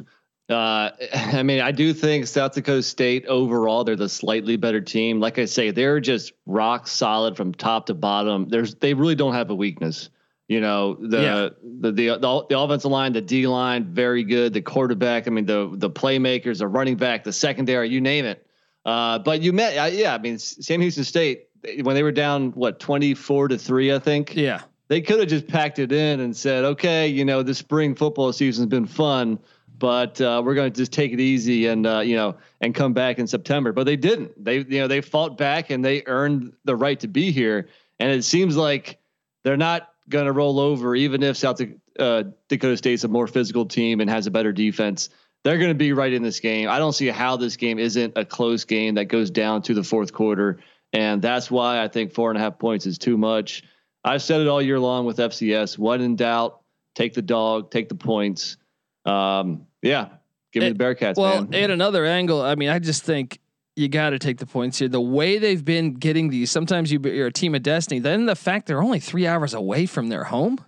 Uh, 0.50 0.90
I 1.14 1.44
mean, 1.44 1.62
I 1.62 1.72
do 1.72 1.94
think 1.94 2.28
South 2.28 2.54
Dakota 2.54 2.84
State 2.84 3.26
overall 3.28 3.84
they're 3.84 3.96
the 3.96 4.10
slightly 4.10 4.58
better 4.58 4.82
team. 4.82 5.20
Like 5.20 5.40
I 5.40 5.46
say, 5.46 5.72
they're 5.72 6.00
just 6.00 6.34
rock 6.46 6.88
solid 6.88 7.38
from 7.38 7.54
top 7.54 7.88
to 7.88 7.94
bottom. 7.94 8.50
There's 8.50 8.76
they 8.76 8.94
really 8.94 9.16
don't 9.16 9.34
have 9.34 9.50
a 9.50 9.56
weakness. 9.56 10.10
You 10.48 10.60
know 10.60 10.96
the, 10.96 11.22
yeah. 11.22 11.50
the, 11.80 11.92
the 11.94 12.08
the 12.18 12.46
the 12.50 12.60
offensive 12.60 12.92
line, 12.92 13.14
the 13.14 13.22
D 13.22 13.48
line, 13.48 13.86
very 13.94 14.26
good. 14.26 14.54
The 14.54 14.62
quarterback, 14.62 15.28
I 15.28 15.32
mean 15.32 15.46
the 15.46 15.72
the 15.74 15.90
playmakers, 15.90 16.58
the 16.58 16.68
running 16.68 16.98
back, 16.98 17.24
the 17.24 17.32
secondary, 17.32 17.90
you 17.90 18.02
name 18.02 18.26
it. 18.26 18.46
Uh, 18.84 19.20
but 19.20 19.42
you 19.42 19.54
met, 19.54 19.78
uh, 19.78 19.86
yeah. 19.86 20.14
I 20.14 20.18
mean, 20.18 20.40
Sam 20.40 20.82
Houston 20.82 21.06
State 21.06 21.48
when 21.84 21.96
they 21.96 22.04
were 22.04 22.12
down 22.12 22.52
what 22.52 22.82
twenty 22.82 23.14
four 23.14 23.48
to 23.48 23.58
three, 23.58 23.94
I 23.94 24.00
think. 24.00 24.36
Yeah, 24.36 24.62
they 24.92 25.00
could 25.00 25.20
have 25.20 25.30
just 25.30 25.48
packed 25.48 25.80
it 25.80 25.94
in 25.94 26.20
and 26.20 26.36
said, 26.36 26.66
okay, 26.66 27.08
you 27.08 27.24
know, 27.24 27.44
the 27.44 27.56
spring 27.56 27.96
football 27.96 28.34
season's 28.34 28.68
been 28.68 28.86
fun 28.86 29.40
but 29.82 30.22
uh, 30.22 30.40
we're 30.46 30.54
going 30.54 30.72
to 30.72 30.78
just 30.78 30.94
take 30.94 31.12
it 31.12 31.20
easy 31.20 31.66
and 31.66 31.88
uh, 31.88 32.02
you 32.02 32.16
know 32.16 32.36
and 32.62 32.76
come 32.76 32.94
back 32.94 33.18
in 33.18 33.26
September. 33.26 33.74
But 33.74 33.86
they 33.86 33.96
didn't. 33.96 34.32
They 34.42 34.60
you 34.60 34.80
know 34.80 34.88
they 34.88 35.02
fought 35.02 35.40
back 35.40 35.72
and 35.72 35.84
they 35.84 36.04
earned 36.06 36.54
the 36.66 36.76
right 36.76 37.00
to 37.00 37.08
be 37.08 37.32
here. 37.32 37.68
And 38.00 38.12
it 38.12 38.24
seems 38.24 38.56
like 38.56 39.00
they're 39.44 39.58
not 39.58 39.90
going 40.08 40.26
to 40.26 40.32
roll 40.32 40.60
over, 40.60 40.96
even 40.96 41.24
if 41.24 41.36
South 41.36 41.62
uh, 41.98 42.24
Dakota 42.48 42.78
State's 42.78 43.04
a 43.04 43.08
more 43.08 43.26
physical 43.26 43.66
team 43.66 44.02
and 44.02 44.10
has 44.10 44.28
a 44.28 44.32
better 44.32 44.52
defense. 44.52 45.10
They're 45.44 45.58
going 45.58 45.72
to 45.72 45.76
be 45.76 45.94
right 45.94 46.14
in 46.14 46.22
this 46.22 46.40
game. 46.40 46.70
I 46.70 46.78
don't 46.78 46.94
see 46.94 47.08
how 47.08 47.36
this 47.36 47.58
game 47.58 47.80
isn't 47.80 48.14
a 48.16 48.24
close 48.24 48.64
game 48.64 48.96
that 48.96 49.06
goes 49.06 49.32
down 49.32 49.64
to 49.64 49.74
the 49.74 49.84
fourth 49.84 50.14
quarter, 50.14 50.60
and 50.94 51.24
that's 51.24 51.50
why 51.50 51.82
I 51.82 51.88
think 51.88 52.14
four 52.14 52.30
and 52.30 52.38
a 52.38 52.42
half 52.42 52.60
points 52.60 52.86
is 52.86 53.00
too 53.00 53.18
much. 53.18 53.64
I've 54.04 54.22
said 54.22 54.42
it 54.42 54.48
all 54.48 54.62
year 54.62 54.80
long 54.80 55.06
with 55.06 55.18
FCS. 55.18 55.78
When 55.78 56.02
in 56.02 56.16
doubt, 56.16 56.62
take 56.96 57.14
the 57.14 57.22
dog, 57.22 57.72
take 57.72 57.90
the 57.90 57.96
points. 57.96 58.58
Um, 59.06 59.68
yeah, 59.82 60.10
give 60.52 60.62
me 60.62 60.68
it, 60.68 60.78
the 60.78 60.84
Bearcats. 60.84 61.18
Well, 61.18 61.46
man. 61.46 61.64
at 61.64 61.72
another 61.72 62.06
angle, 62.06 62.42
I 62.42 62.56
mean, 62.56 62.70
I 62.70 62.80
just 62.80 63.04
think 63.04 63.40
you 63.76 63.88
got 63.88 64.12
to 64.12 64.20
take 64.20 64.38
the 64.38 64.46
points 64.46 64.80
here. 64.80 64.88
The 64.88 65.02
way 65.02 65.38
they've 65.38 65.64
been 65.64 65.94
getting 65.96 66.30
these, 66.30 66.52
sometimes 66.52 66.92
you, 66.92 67.00
are 67.00 67.28
a 67.28 67.32
team 67.32 67.56
of 67.56 67.64
destiny. 67.64 68.00
Then 68.00 68.26
the 68.26 68.36
fact 68.36 68.68
they're 68.68 68.82
only 68.82 69.00
three 69.00 69.28
hours 69.28 69.54
away 69.54 69.86
from 69.86 70.10
their 70.10 70.24
home. 70.24 70.64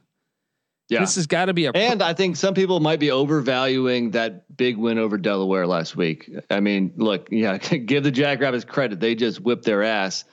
Yeah, 0.90 1.00
this 1.00 1.16
has 1.16 1.28
got 1.28 1.46
to 1.46 1.54
be 1.54 1.66
a. 1.66 1.72
And 1.72 2.04
I 2.04 2.14
think 2.14 2.36
some 2.36 2.54
people 2.54 2.80
might 2.80 3.00
be 3.00 3.10
overvaluing 3.10 4.12
that 4.12 4.56
big 4.56 4.78
win 4.78 5.00
over 5.00 5.18
Delaware 5.18 5.66
last 5.66 5.96
week. 5.96 6.30
I 6.50 6.60
mean, 6.60 6.94
look, 6.98 7.30
yeah, 7.32 7.58
give 7.86 8.04
the 8.04 8.12
Jackrabbits 8.12 8.66
credit; 8.66 9.00
they 9.00 9.16
just 9.16 9.40
whipped 9.40 9.64
their 9.64 9.82
ass. 9.82 10.26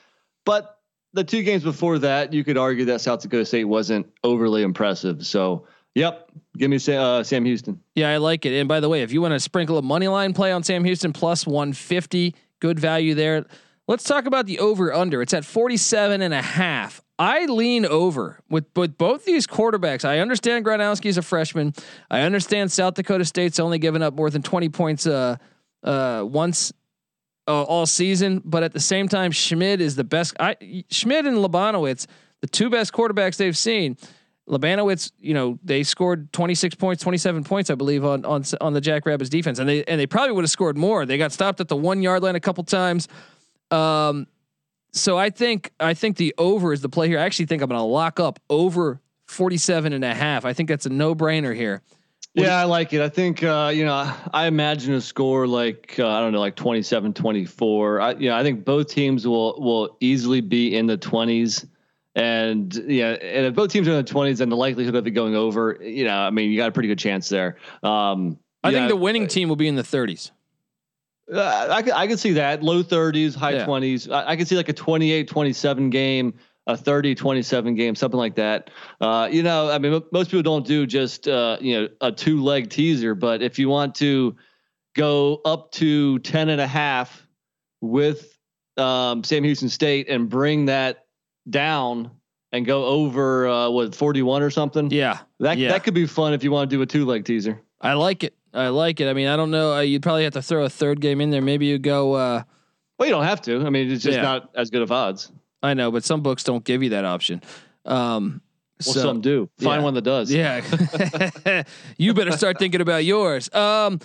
But 0.45 0.80
the 1.12 1.25
two 1.25 1.42
games 1.42 1.62
before 1.62 1.99
that, 2.01 2.33
you 2.33 2.44
could 2.44 2.57
argue 2.57 2.87
that 2.87 3.01
South 3.01 3.23
Dakota 3.23 3.44
State 3.44 3.64
wasn't 3.64 4.11
overly 4.23 4.62
impressive. 4.62 5.27
So 5.27 5.66
Yep. 5.94 6.31
Give 6.57 6.70
me 6.70 6.77
uh, 6.96 7.23
Sam 7.23 7.44
Houston. 7.44 7.81
Yeah, 7.94 8.11
I 8.11 8.18
like 8.18 8.46
it. 8.46 8.53
And 8.59 8.68
by 8.68 8.81
the 8.81 8.88
way, 8.88 9.03
if 9.03 9.12
you 9.12 9.20
want 9.20 9.33
to 9.33 9.40
sprinkle 9.40 9.79
a 9.79 9.83
money 9.83 10.09
line 10.09 10.33
play 10.35 10.53
on 10.53 10.62
Sam 10.62 10.85
Houston 10.85 11.12
plus 11.12 11.46
150, 11.46 12.35
good 12.61 12.79
value 12.79 13.14
there. 13.14 13.44
Let's 13.88 14.05
talk 14.05 14.27
about 14.27 14.46
the 14.46 14.61
over 14.61 14.92
under. 14.92 15.20
It's 15.20 15.35
at 15.35 15.44
47 15.44 16.23
and 16.23 16.33
a 16.33 16.42
half. 16.42 17.03
I 17.18 17.46
lean 17.46 17.85
over 17.85 18.40
with 18.49 18.66
with 18.77 18.96
both 18.96 19.25
these 19.25 19.46
quarterbacks. 19.46 20.05
I 20.05 20.20
understand 20.20 20.64
Gronowski's 20.64 21.18
a 21.18 21.23
freshman. 21.23 21.75
I 22.11 22.23
understand 22.23 22.73
South 22.73 22.94
Dakota 22.94 23.25
State's 23.25 23.61
only 23.61 23.79
given 23.79 24.01
up 24.03 24.14
more 24.14 24.31
than 24.31 24.42
20 24.42 24.70
points 24.70 25.07
uh 25.07 25.37
uh 25.83 26.25
once 26.27 26.73
uh, 27.51 27.63
all 27.65 27.87
season, 27.87 28.41
but 28.45 28.63
at 28.63 28.73
the 28.73 28.81
same 28.81 29.09
time 29.09 29.33
Schmitz 29.33 29.83
is 29.83 29.97
the 29.97 30.05
best 30.05 30.37
I 30.39 30.57
Schmitz 30.91 31.27
and 31.27 31.39
Labanowitz, 31.39 32.07
the 32.41 32.47
two 32.47 32.71
best 32.71 32.93
quarterbacks 32.93 33.37
they've 33.37 33.57
seen. 33.57 33.97
Labanowitz, 34.49 35.13
you 35.19 35.35
know, 35.35 35.59
they 35.63 35.83
scored 35.83 36.33
26 36.33 36.75
points, 36.75 37.03
27 37.03 37.45
points, 37.45 37.71
I 37.71 37.75
believe, 37.75 38.05
on 38.05 38.25
on 38.25 38.45
on 38.61 38.73
the 38.73 38.81
Jackrabbits 38.81 39.31
defense, 39.31 39.59
and 39.59 39.69
they 39.69 39.85
and 39.85 40.01
they 40.01 40.07
probably 40.07 40.33
would 40.33 40.45
have 40.45 40.51
scored 40.51 40.77
more. 40.77 41.05
They 41.07 41.19
got 41.19 41.33
stopped 41.33 41.61
at 41.61 41.69
the 41.69 41.77
one 41.77 42.03
yard 42.03 42.23
line 42.23 42.37
a 42.37 42.41
couple 42.41 42.65
times. 42.65 43.09
Um, 43.71 44.27
so 44.93 45.19
I 45.19 45.31
think 45.31 45.73
I 45.81 45.95
think 45.95 46.17
the 46.17 46.35
over 46.39 46.73
is 46.73 46.81
the 46.81 46.89
play 46.89 47.09
here. 47.09 47.19
I 47.19 47.23
actually 47.23 47.47
think 47.47 47.63
I'm 47.63 47.69
going 47.69 47.79
to 47.79 47.85
lock 47.85 48.21
up 48.21 48.41
over 48.49 49.01
47 49.27 49.93
and 49.93 50.05
a 50.05 50.15
half. 50.15 50.45
I 50.45 50.53
think 50.53 50.69
that's 50.69 50.87
a 50.87 50.91
no 50.91 51.15
brainer 51.15 51.55
here. 51.55 51.83
What 52.35 52.47
yeah, 52.47 52.61
I 52.61 52.64
like 52.64 52.93
it. 52.93 53.01
I 53.01 53.09
think 53.09 53.43
uh, 53.43 53.73
you 53.75 53.85
know, 53.85 54.12
I 54.33 54.47
imagine 54.47 54.95
a 54.95 55.01
score 55.01 55.49
like 55.49 55.97
uh, 55.99 56.07
I 56.07 56.21
don't 56.21 56.33
know, 56.33 56.38
like 56.38 56.55
27, 56.55 57.12
24. 57.12 58.01
I, 58.01 58.12
you 58.12 58.29
know, 58.29 58.37
I 58.37 58.45
think 58.45 58.64
both 58.64 58.88
teams 58.88 59.27
will 59.27 59.61
will 59.61 59.97
easily 59.99 60.40
be 60.40 60.77
in 60.77 60.87
the 60.87 60.97
20s. 60.97 61.66
And 62.14 62.73
yeah, 62.87 63.11
and 63.12 63.47
if 63.47 63.55
both 63.55 63.71
teams 63.71 63.88
are 63.88 63.93
in 63.93 64.05
the 64.05 64.12
20s, 64.12 64.38
then 64.38 64.49
the 64.49 64.57
likelihood 64.57 64.95
of 64.95 65.07
it 65.07 65.11
going 65.11 65.35
over, 65.35 65.79
you 65.81 66.05
know, 66.05 66.16
I 66.16 66.31
mean, 66.31 66.51
you 66.51 66.57
got 66.57 66.69
a 66.69 66.73
pretty 66.73 66.88
good 66.88 66.99
chance 66.99 67.29
there. 67.29 67.57
Um, 67.83 68.38
I 68.62 68.71
yeah, 68.71 68.79
think 68.79 68.90
the 68.90 68.97
winning 68.97 69.27
team 69.27 69.49
will 69.49 69.57
be 69.57 69.69
in 69.69 69.75
the 69.75 69.83
30s. 69.83 70.31
Uh, 71.33 71.40
I 71.71 72.03
I 72.03 72.07
could 72.07 72.19
see 72.19 72.33
that 72.33 72.62
low 72.62 72.83
30s, 72.83 73.35
high 73.35 73.53
yeah. 73.53 73.66
20s. 73.66 74.12
I, 74.12 74.31
I 74.31 74.37
could 74.37 74.47
see 74.47 74.57
like 74.57 74.69
a 74.69 74.73
28, 74.73 75.27
27 75.27 75.90
game, 75.90 76.35
a 76.66 76.77
30, 76.77 77.14
27 77.14 77.75
game, 77.75 77.94
something 77.94 78.18
like 78.18 78.37
that. 78.37 78.70
Uh, 79.01 79.29
you 79.31 79.42
know, 79.42 79.70
I 79.70 79.79
mean, 79.79 79.94
m- 79.94 80.05
most 80.12 80.31
people 80.31 80.42
don't 80.42 80.66
do 80.66 80.87
just 80.87 81.27
uh, 81.27 81.57
you 81.61 81.81
know 81.81 81.88
a 82.01 82.12
two 82.12 82.42
leg 82.42 82.70
teaser, 82.70 83.14
but 83.14 83.42
if 83.42 83.59
you 83.59 83.68
want 83.68 83.94
to 83.96 84.37
go 84.96 85.40
up 85.44 85.70
to 85.73 86.18
10 86.20 86.49
and 86.49 86.61
a 86.61 86.66
half 86.66 87.27
with 87.81 88.37
um, 88.77 89.25
Sam 89.25 89.44
Houston 89.44 89.68
State 89.68 90.09
and 90.09 90.29
bring 90.29 90.66
that 90.66 91.07
down 91.49 92.11
and 92.53 92.66
go 92.66 92.85
over 92.85 93.49
uh, 93.49 93.70
what 93.70 93.94
41 93.94 94.42
or 94.42 94.51
something. 94.51 94.90
Yeah, 94.90 95.18
that 95.38 95.59
yeah. 95.59 95.68
that 95.70 95.85
could 95.85 95.94
be 95.94 96.07
fun 96.07 96.35
if 96.35 96.42
you 96.42 96.51
want 96.51 96.70
to 96.70 96.77
do 96.77 96.83
a 96.83 96.87
two 96.87 97.05
leg 97.05 97.25
teaser. 97.25 97.61
I 97.81 97.94
like 97.94 98.25
it. 98.25 98.35
I 98.53 98.68
like 98.68 99.01
it. 99.01 99.09
I 99.09 99.12
mean, 99.12 99.29
I 99.29 99.37
don't 99.37 99.51
know. 99.51 99.75
Uh, 99.75 99.81
you'd 99.81 100.03
probably 100.03 100.25
have 100.25 100.33
to 100.35 100.42
throw 100.42 100.64
a 100.64 100.68
third 100.70 101.01
game 101.01 101.20
in 101.20 101.31
there. 101.31 101.42
Maybe 101.42 101.66
you 101.66 101.79
go. 101.79 102.14
Uh, 102.14 102.42
well, 102.99 103.09
you 103.09 103.14
don't 103.14 103.25
have 103.25 103.40
to. 103.42 103.64
I 103.64 103.70
mean, 103.70 103.90
it's 103.90 104.03
just 104.03 104.16
yeah. 104.16 104.23
not 104.23 104.51
as 104.55 104.70
good 104.70 104.83
of 104.83 104.92
odds. 104.92 105.33
I 105.62 105.75
know, 105.75 105.90
but 105.90 106.05
some 106.05 106.23
books 106.23 106.44
don't 106.44 106.64
give 106.64 106.83
you 106.83 106.90
that 106.90 107.05
option. 107.05 107.42
Um, 107.85 108.40
well, 108.87 108.94
so, 108.94 109.01
some 109.01 109.20
do. 109.20 109.51
Find 109.59 109.81
yeah. 109.81 109.85
one 109.85 109.94
that 109.94 110.03
does. 110.03 110.33
Yeah. 110.33 111.64
you 111.99 112.14
better 112.14 112.33
start 112.33 112.59
thinking 112.59 112.81
about 112.81 113.05
yours. 113.05 113.53
Um, 113.55 114.01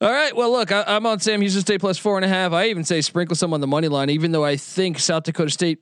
all 0.00 0.10
right. 0.10 0.34
Well, 0.34 0.50
look, 0.50 0.72
I, 0.72 0.84
am 0.88 1.06
on 1.06 1.20
Sam 1.20 1.40
Houston 1.40 1.62
State 1.62 1.80
plus 1.80 1.96
four 1.96 2.16
and 2.16 2.24
a 2.24 2.28
half. 2.28 2.52
I 2.52 2.66
even 2.66 2.84
say 2.84 3.00
sprinkle 3.00 3.36
some 3.36 3.54
on 3.54 3.60
the 3.60 3.66
money 3.66 3.88
line, 3.88 4.10
even 4.10 4.32
though 4.32 4.44
I 4.44 4.56
think 4.56 4.98
South 4.98 5.22
Dakota 5.22 5.50
State. 5.50 5.78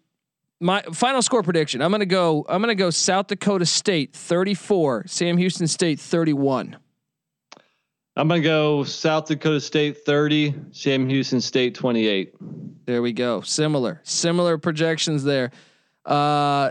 My 0.60 0.82
final 0.92 1.20
score 1.20 1.42
prediction. 1.42 1.82
I'm 1.82 1.90
gonna 1.90 2.06
go. 2.06 2.46
I'm 2.48 2.62
gonna 2.62 2.76
go 2.76 2.90
South 2.90 3.26
Dakota 3.26 3.66
State 3.66 4.14
34, 4.14 5.04
Sam 5.08 5.36
Houston 5.36 5.66
State 5.66 5.98
31. 5.98 6.76
I'm 8.16 8.28
gonna 8.28 8.40
go 8.40 8.84
South 8.84 9.26
Dakota 9.26 9.60
State 9.60 10.04
30, 10.04 10.54
Sam 10.70 11.08
Houston 11.08 11.40
State 11.40 11.74
28. 11.74 12.34
There 12.86 13.02
we 13.02 13.12
go. 13.12 13.40
Similar, 13.40 14.00
similar 14.04 14.56
projections 14.56 15.24
there. 15.24 15.50
Uh, 16.06 16.70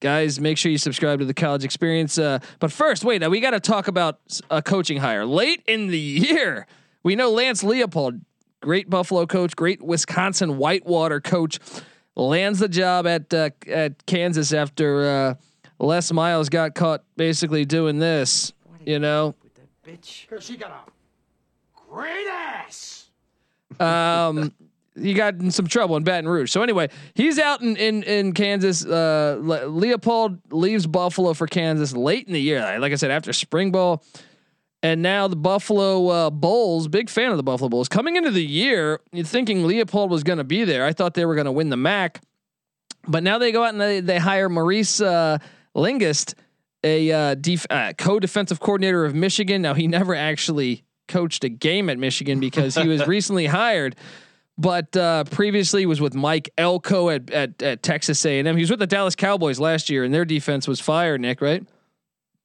guys, 0.00 0.38
make 0.38 0.58
sure 0.58 0.70
you 0.70 0.76
subscribe 0.76 1.20
to 1.20 1.24
the 1.24 1.32
college 1.32 1.64
experience. 1.64 2.18
Uh, 2.18 2.40
but 2.58 2.70
first, 2.70 3.04
wait, 3.04 3.22
now 3.22 3.30
we 3.30 3.40
got 3.40 3.52
to 3.52 3.60
talk 3.60 3.88
about 3.88 4.18
a 4.50 4.60
coaching 4.60 4.98
hire 4.98 5.24
late 5.24 5.62
in 5.66 5.86
the 5.86 5.98
year. 5.98 6.66
We 7.02 7.16
know 7.16 7.30
Lance 7.30 7.62
Leipold, 7.62 8.20
great 8.60 8.90
Buffalo 8.90 9.24
coach, 9.24 9.56
great 9.56 9.80
Wisconsin 9.80 10.58
Whitewater 10.58 11.22
coach, 11.22 11.58
lands 12.16 12.58
the 12.58 12.68
job 12.68 13.06
at 13.06 13.32
uh, 13.32 13.48
at 13.66 14.04
Kansas 14.04 14.52
after 14.52 15.08
uh, 15.08 15.34
Les 15.78 16.12
Miles 16.12 16.50
got 16.50 16.74
caught 16.74 17.02
basically 17.16 17.64
doing 17.64 17.98
this. 17.98 18.52
You 18.84 18.98
know, 18.98 19.36
bitch. 19.86 20.28
Cause 20.28 20.44
she 20.44 20.56
got 20.56 20.70
a 20.70 21.80
great 21.88 22.26
ass. 22.28 23.10
Um, 23.80 24.52
he 25.00 25.14
got 25.14 25.34
in 25.34 25.50
some 25.50 25.66
trouble 25.66 25.96
in 25.96 26.04
Baton 26.04 26.28
Rouge. 26.28 26.50
So 26.50 26.62
anyway, 26.62 26.88
he's 27.14 27.38
out 27.38 27.62
in 27.62 27.76
in, 27.76 28.02
in 28.02 28.32
Kansas. 28.32 28.84
Uh, 28.84 29.38
Leipold 29.40 30.40
leaves 30.50 30.86
Buffalo 30.86 31.34
for 31.34 31.46
Kansas 31.46 31.94
late 31.94 32.26
in 32.26 32.32
the 32.32 32.40
year. 32.40 32.78
Like 32.78 32.92
I 32.92 32.96
said, 32.96 33.10
after 33.10 33.32
spring 33.32 33.70
ball. 33.70 34.02
And 34.84 35.00
now 35.00 35.28
the 35.28 35.36
Buffalo 35.36 36.08
uh, 36.08 36.30
Bulls, 36.30 36.88
big 36.88 37.08
fan 37.08 37.30
of 37.30 37.36
the 37.36 37.44
Buffalo 37.44 37.68
Bulls. 37.68 37.88
Coming 37.88 38.16
into 38.16 38.32
the 38.32 38.44
year, 38.44 39.00
you're 39.12 39.24
thinking 39.24 39.62
Leipold 39.62 40.08
was 40.08 40.24
going 40.24 40.38
to 40.38 40.44
be 40.44 40.64
there. 40.64 40.84
I 40.84 40.92
thought 40.92 41.14
they 41.14 41.24
were 41.24 41.36
going 41.36 41.44
to 41.44 41.52
win 41.52 41.68
the 41.68 41.76
MAC, 41.76 42.20
but 43.06 43.22
now 43.22 43.38
they 43.38 43.52
go 43.52 43.62
out 43.62 43.70
and 43.70 43.80
they, 43.80 44.00
they 44.00 44.18
hire 44.18 44.48
Maurice 44.48 45.00
uh, 45.00 45.38
Linguist, 45.76 46.34
a 46.84 47.12
uh, 47.12 47.34
def- 47.34 47.66
uh, 47.70 47.92
co-defensive 47.96 48.60
coordinator 48.60 49.04
of 49.04 49.14
Michigan. 49.14 49.62
Now 49.62 49.74
he 49.74 49.86
never 49.86 50.14
actually 50.14 50.84
coached 51.08 51.44
a 51.44 51.48
game 51.48 51.90
at 51.90 51.98
Michigan 51.98 52.40
because 52.40 52.74
he 52.74 52.88
was 52.88 53.06
recently 53.06 53.46
hired, 53.46 53.96
but 54.58 54.96
uh, 54.96 55.24
previously 55.24 55.86
was 55.86 56.00
with 56.00 56.14
Mike 56.14 56.50
Elko 56.56 57.10
at, 57.10 57.30
at, 57.30 57.62
at 57.62 57.82
Texas 57.82 58.24
A&M. 58.24 58.56
He 58.56 58.62
was 58.62 58.70
with 58.70 58.80
the 58.80 58.86
Dallas 58.86 59.14
Cowboys 59.14 59.58
last 59.60 59.90
year, 59.90 60.04
and 60.04 60.12
their 60.12 60.24
defense 60.24 60.66
was 60.66 60.80
fire. 60.80 61.18
Nick, 61.18 61.40
right? 61.40 61.64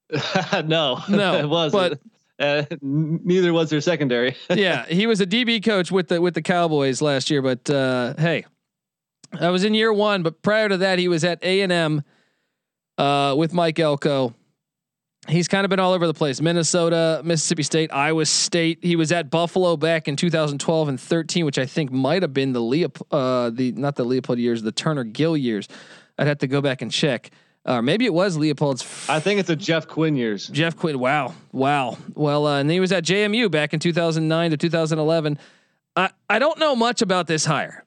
no, 0.65 1.01
no, 1.09 1.35
it 1.39 1.49
wasn't. 1.49 1.99
But 1.99 1.99
uh, 2.39 2.65
neither 2.81 3.51
was 3.51 3.69
their 3.69 3.81
secondary. 3.81 4.35
yeah, 4.49 4.85
he 4.85 5.07
was 5.07 5.21
a 5.21 5.25
DB 5.25 5.63
coach 5.63 5.91
with 5.91 6.07
the 6.07 6.21
with 6.21 6.33
the 6.33 6.41
Cowboys 6.41 7.01
last 7.01 7.29
year. 7.29 7.41
But 7.41 7.69
uh, 7.69 8.13
hey, 8.17 8.45
I 9.39 9.49
was 9.49 9.63
in 9.63 9.73
year 9.73 9.91
one. 9.91 10.23
But 10.23 10.41
prior 10.41 10.69
to 10.69 10.77
that, 10.77 10.99
he 10.99 11.07
was 11.07 11.23
at 11.23 11.43
A 11.43 11.61
and 11.61 11.71
M 11.71 12.03
uh, 12.97 13.35
with 13.37 13.53
Mike 13.53 13.79
Elko. 13.79 14.33
He's 15.27 15.47
kind 15.47 15.65
of 15.65 15.69
been 15.69 15.79
all 15.79 15.93
over 15.93 16.07
the 16.07 16.13
place. 16.13 16.39
Minnesota, 16.39 17.21
Mississippi 17.23 17.63
State, 17.63 17.91
Iowa 17.91 18.25
State. 18.25 18.79
He 18.81 18.95
was 18.95 19.11
at 19.11 19.29
Buffalo 19.29 19.75
back 19.75 20.07
in 20.07 20.15
2012 20.15 20.87
and 20.87 20.99
13, 20.99 21.43
which 21.43 21.57
I 21.57 21.65
think 21.65 21.91
might 21.91 22.21
have 22.21 22.33
been 22.33 22.53
the 22.53 22.61
Leop, 22.61 23.01
uh, 23.11 23.49
the 23.49 23.73
not 23.73 23.95
the 23.95 24.05
Leipold 24.05 24.37
years, 24.37 24.61
the 24.61 24.71
Turner 24.71 25.03
Gill 25.03 25.35
years. 25.35 25.67
I'd 26.17 26.27
have 26.27 26.37
to 26.39 26.47
go 26.47 26.61
back 26.61 26.81
and 26.81 26.91
check. 26.91 27.31
Or 27.65 27.75
uh, 27.75 27.81
maybe 27.81 28.05
it 28.05 28.13
was 28.13 28.37
Leipold's. 28.37 28.81
F- 28.81 29.09
I 29.09 29.19
think 29.19 29.41
it's 29.41 29.47
the 29.47 29.55
Jeff 29.57 29.87
Quinn 29.87 30.15
years. 30.15 30.47
Jeff 30.47 30.77
Quinn. 30.77 30.97
Wow. 30.97 31.33
Wow. 31.51 31.97
Well, 32.15 32.47
uh, 32.47 32.61
and 32.61 32.71
he 32.71 32.79
was 32.79 32.93
at 32.93 33.03
JMU 33.03 33.51
back 33.51 33.73
in 33.73 33.81
2009 33.81 34.51
to 34.51 34.57
2011. 34.57 35.37
I, 35.97 36.09
I 36.29 36.39
don't 36.39 36.57
know 36.59 36.75
much 36.75 37.01
about 37.01 37.27
this 37.27 37.43
hire. 37.43 37.83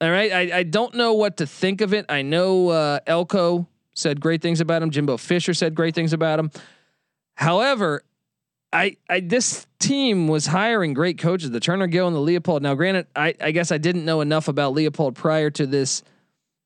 All 0.00 0.10
right. 0.10 0.32
I, 0.32 0.58
I 0.58 0.62
don't 0.62 0.94
know 0.94 1.14
what 1.14 1.38
to 1.38 1.46
think 1.46 1.80
of 1.80 1.92
it. 1.92 2.06
I 2.08 2.22
know 2.22 2.68
uh, 2.68 3.00
Elko 3.06 3.66
said 3.94 4.20
great 4.20 4.42
things 4.42 4.60
about 4.60 4.82
him. 4.82 4.90
Jimbo 4.90 5.16
Fisher 5.16 5.54
said 5.54 5.74
great 5.74 5.94
things 5.94 6.12
about 6.12 6.38
him. 6.38 6.50
However, 7.34 8.04
I, 8.72 8.96
I 9.08 9.20
this 9.20 9.66
team 9.78 10.28
was 10.28 10.46
hiring 10.46 10.94
great 10.94 11.18
coaches, 11.18 11.50
the 11.50 11.60
Turner 11.60 11.86
Gill 11.86 12.06
and 12.06 12.16
the 12.16 12.20
Leipold. 12.20 12.62
Now, 12.62 12.74
granted, 12.74 13.06
I, 13.14 13.34
I 13.40 13.50
guess 13.50 13.70
I 13.70 13.78
didn't 13.78 14.04
know 14.04 14.20
enough 14.20 14.48
about 14.48 14.74
Leipold 14.74 15.14
prior 15.14 15.50
to 15.50 15.66
this. 15.66 16.02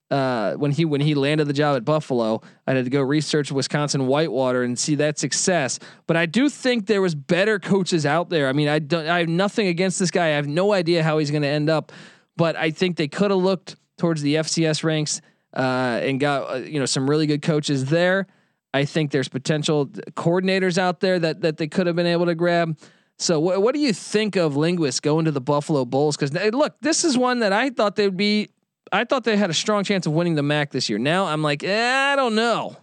Uh, 0.09 0.55
when 0.55 0.71
he 0.71 0.85
when 0.85 1.01
he 1.01 1.17
landed 1.17 1.49
the 1.49 1.53
job 1.53 1.77
at 1.77 1.85
Buffalo, 1.85 2.41
I 2.65 2.75
had 2.75 2.85
to 2.85 2.91
go 2.91 3.03
research 3.03 3.51
Wisconsin 3.51 4.07
Whitewater 4.07 4.62
and 4.62 4.79
see 4.79 4.95
that 4.97 5.19
success. 5.19 5.81
But 6.07 6.17
I 6.17 6.27
do 6.27 6.49
think 6.49 6.87
there 6.87 7.03
was 7.03 7.17
better 7.17 7.59
coaches 7.59 8.07
out 8.07 8.31
there. 8.31 8.49
I 8.49 8.53
mean, 8.53 8.69
I 8.69 8.79
don't 8.79 9.09
I 9.09 9.19
have 9.19 9.29
nothing 9.29 9.67
against 9.67 9.99
this 9.99 10.12
guy. 10.12 10.27
I 10.27 10.37
have 10.37 10.47
no 10.47 10.73
idea 10.73 11.03
how 11.03 11.19
he's 11.19 11.33
going 11.33 11.43
to 11.43 11.49
end 11.49 11.69
up, 11.69 11.91
but 12.37 12.55
I 12.55 12.71
think 12.71 12.97
they 12.97 13.09
could 13.09 13.33
have 13.33 13.41
looked 13.41 13.75
towards 13.99 14.23
the 14.23 14.37
FCS 14.37 14.85
ranks 14.85 15.21
uh, 15.57 16.01
and 16.03 16.21
got 16.21 16.51
uh, 16.51 16.57
you 16.59 16.79
know 16.79 16.87
some 16.87 17.09
really 17.09 17.27
good 17.27 17.42
coaches 17.42 17.87
there. 17.87 18.27
I 18.75 18.85
think 18.85 19.11
there's 19.11 19.29
potential 19.29 19.87
coordinators 19.87 20.79
out 20.79 21.01
there 21.01 21.19
that 21.19 21.40
that 21.40 21.57
they 21.57 21.66
could 21.66 21.87
have 21.87 21.97
been 21.97 22.07
able 22.07 22.27
to 22.27 22.35
grab. 22.35 22.79
So 23.19 23.40
wh- 23.40 23.61
what 23.61 23.75
do 23.75 23.81
you 23.81 23.95
think 23.95 24.37
of 24.37 24.57
Linguist 24.57 25.03
going 25.03 25.25
to 25.25 25.31
the 25.31 25.40
Buffalo 25.40 25.87
Bulls? 25.87 26.16
Because 26.16 26.33
look, 26.53 26.77
this 26.83 27.03
is 27.05 27.16
one 27.16 27.40
that 27.40 27.53
I 27.53 27.71
thought 27.71 27.97
they'd 27.97 28.16
be. 28.16 28.51
I 28.92 29.05
thought 29.05 29.25
they 29.25 29.37
had 29.37 29.51
a 29.51 29.55
strong 29.55 29.83
chance 29.83 30.07
of 30.07 30.12
winning 30.12 30.37
the 30.37 30.45
MAC 30.45 30.71
this 30.71 30.88
year. 30.88 30.99
Now 30.99 31.27
I'm 31.27 31.42
like, 31.42 31.64
eh, 31.64 32.12
I 32.12 32.14
don't 32.14 32.37
know. 32.37 32.77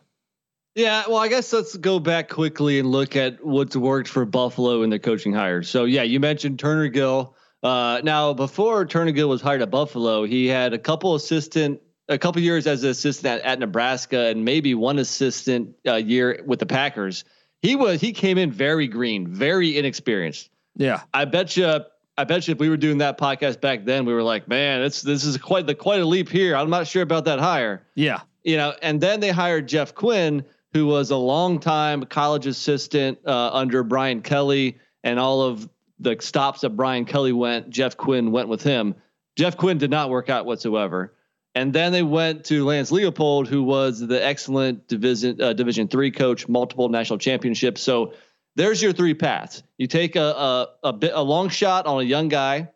Yeah, 0.75 1.03
well, 1.07 1.17
I 1.17 1.27
guess 1.27 1.53
let's 1.53 1.77
go 1.77 1.99
back 1.99 2.29
quickly 2.29 2.79
and 2.79 2.89
look 2.89 3.15
at 3.15 3.45
what's 3.45 3.75
worked 3.75 4.09
for 4.09 4.25
Buffalo 4.25 4.81
in 4.81 4.89
the 4.89 4.97
coaching 4.97 5.31
hires. 5.31 5.69
So 5.69 5.86
yeah, 5.86 6.01
you 6.01 6.19
mentioned 6.19 6.57
Turner 6.57 6.88
Gill. 6.88 7.36
Uh, 7.62 8.01
now, 8.03 8.33
before 8.33 8.86
Turner 8.86 9.12
Gill 9.12 9.29
was 9.29 9.41
hired 9.41 9.62
at 9.62 9.69
Buffalo, 9.69 10.25
he 10.25 10.47
had 10.47 10.73
a 10.73 10.79
couple 10.79 11.13
assistant 11.13 11.79
a 12.09 12.17
couple 12.17 12.41
years 12.41 12.67
as 12.67 12.83
an 12.83 12.89
assistant 12.89 13.39
at, 13.39 13.41
at, 13.41 13.59
Nebraska 13.59 14.27
and 14.27 14.43
maybe 14.43 14.75
one 14.75 14.99
assistant 14.99 15.75
uh, 15.87 15.95
year 15.95 16.41
with 16.45 16.59
the 16.59 16.65
Packers. 16.65 17.23
He 17.61 17.75
was 17.75 18.01
he 18.01 18.11
came 18.11 18.37
in 18.37 18.51
very 18.51 18.87
green, 18.87 19.27
very 19.27 19.77
inexperienced. 19.77 20.49
Yeah, 20.75 21.01
I 21.13 21.25
bet 21.25 21.55
you. 21.55 21.79
I 22.15 22.25
bet 22.25 22.47
you 22.47 22.51
if 22.51 22.59
we 22.59 22.69
were 22.69 22.77
doing 22.77 22.99
that 22.99 23.17
podcast 23.17 23.59
back 23.59 23.85
then, 23.85 24.05
we 24.05 24.13
were 24.13 24.21
like, 24.21 24.47
man, 24.47 24.83
it's 24.83 25.01
this 25.01 25.23
is 25.23 25.37
quite 25.37 25.65
the 25.65 25.73
quite 25.73 26.01
a 26.01 26.05
leap 26.05 26.29
here. 26.29 26.55
I'm 26.55 26.69
not 26.69 26.87
sure 26.87 27.01
about 27.01 27.25
that 27.25 27.39
hire. 27.39 27.87
Yeah, 27.95 28.21
you 28.43 28.57
know, 28.57 28.75
and 28.81 28.99
then 28.99 29.19
they 29.19 29.29
hired 29.29 29.67
Jeff 29.67 29.95
Quinn, 29.95 30.43
who 30.73 30.85
was 30.85 31.11
a 31.11 31.17
long 31.17 31.59
time 31.59 32.03
college 32.05 32.47
assistant 32.47 33.17
uh, 33.25 33.49
under 33.53 33.83
Brian 33.83 34.21
Kelly, 34.21 34.77
and 35.03 35.19
all 35.19 35.41
of 35.41 35.69
the 35.99 36.17
stops 36.19 36.61
that 36.61 36.71
Brian 36.71 37.05
Kelly 37.05 37.31
went, 37.31 37.69
Jeff 37.69 37.95
Quinn 37.95 38.31
went 38.31 38.49
with 38.49 38.61
him. 38.61 38.95
Jeff 39.35 39.57
Quinn 39.57 39.77
did 39.77 39.89
not 39.89 40.09
work 40.09 40.29
out 40.29 40.45
whatsoever. 40.45 41.13
And 41.55 41.71
then 41.71 41.91
they 41.91 42.03
went 42.03 42.45
to 42.45 42.65
Lance 42.65 42.91
Leipold, 42.91 43.47
who 43.47 43.63
was 43.63 43.99
the 43.99 44.23
excellent 44.23 44.87
division 44.87 45.39
uh, 45.39 45.53
Division 45.53 45.87
three 45.87 46.11
coach, 46.11 46.47
multiple 46.47 46.89
national 46.89 47.19
championships. 47.19 47.81
So 47.81 48.13
there's 48.55 48.81
your 48.81 48.93
three 48.93 49.13
paths. 49.13 49.63
You 49.77 49.87
take 49.87 50.15
a 50.15 50.21
a 50.21 50.67
a, 50.83 50.93
bit, 50.93 51.11
a 51.13 51.21
long 51.21 51.49
shot 51.49 51.85
on 51.85 52.01
a 52.01 52.03
young 52.03 52.27
guy. 52.27 52.69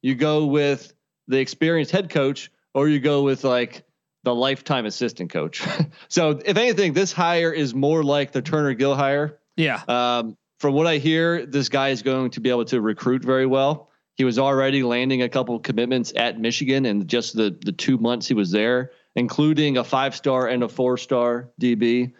You 0.00 0.14
go 0.14 0.46
with 0.46 0.92
the 1.28 1.38
experienced 1.38 1.92
head 1.92 2.10
coach, 2.10 2.50
or 2.74 2.88
you 2.88 3.00
go 3.00 3.22
with 3.22 3.44
like 3.44 3.84
the 4.24 4.34
lifetime 4.34 4.86
assistant 4.86 5.30
coach. 5.30 5.66
so 6.08 6.40
if 6.44 6.56
anything, 6.56 6.92
this 6.92 7.12
hire 7.12 7.52
is 7.52 7.74
more 7.74 8.02
like 8.02 8.32
the 8.32 8.42
Turner 8.42 8.74
Gill 8.74 8.94
hire. 8.94 9.38
Yeah. 9.56 9.82
Um, 9.88 10.36
from 10.58 10.74
what 10.74 10.86
I 10.86 10.98
hear, 10.98 11.44
this 11.44 11.68
guy 11.68 11.88
is 11.88 12.02
going 12.02 12.30
to 12.30 12.40
be 12.40 12.48
able 12.48 12.64
to 12.66 12.80
recruit 12.80 13.22
very 13.24 13.46
well. 13.46 13.90
He 14.16 14.24
was 14.24 14.38
already 14.38 14.82
landing 14.82 15.22
a 15.22 15.28
couple 15.28 15.58
commitments 15.58 16.12
at 16.16 16.38
Michigan 16.38 16.86
in 16.86 17.06
just 17.06 17.34
the 17.34 17.56
the 17.64 17.72
two 17.72 17.98
months 17.98 18.28
he 18.28 18.34
was 18.34 18.50
there, 18.50 18.92
including 19.16 19.78
a 19.78 19.84
five 19.84 20.14
star 20.14 20.48
and 20.48 20.62
a 20.62 20.68
four 20.68 20.96
star 20.96 21.50
DB. 21.60 22.12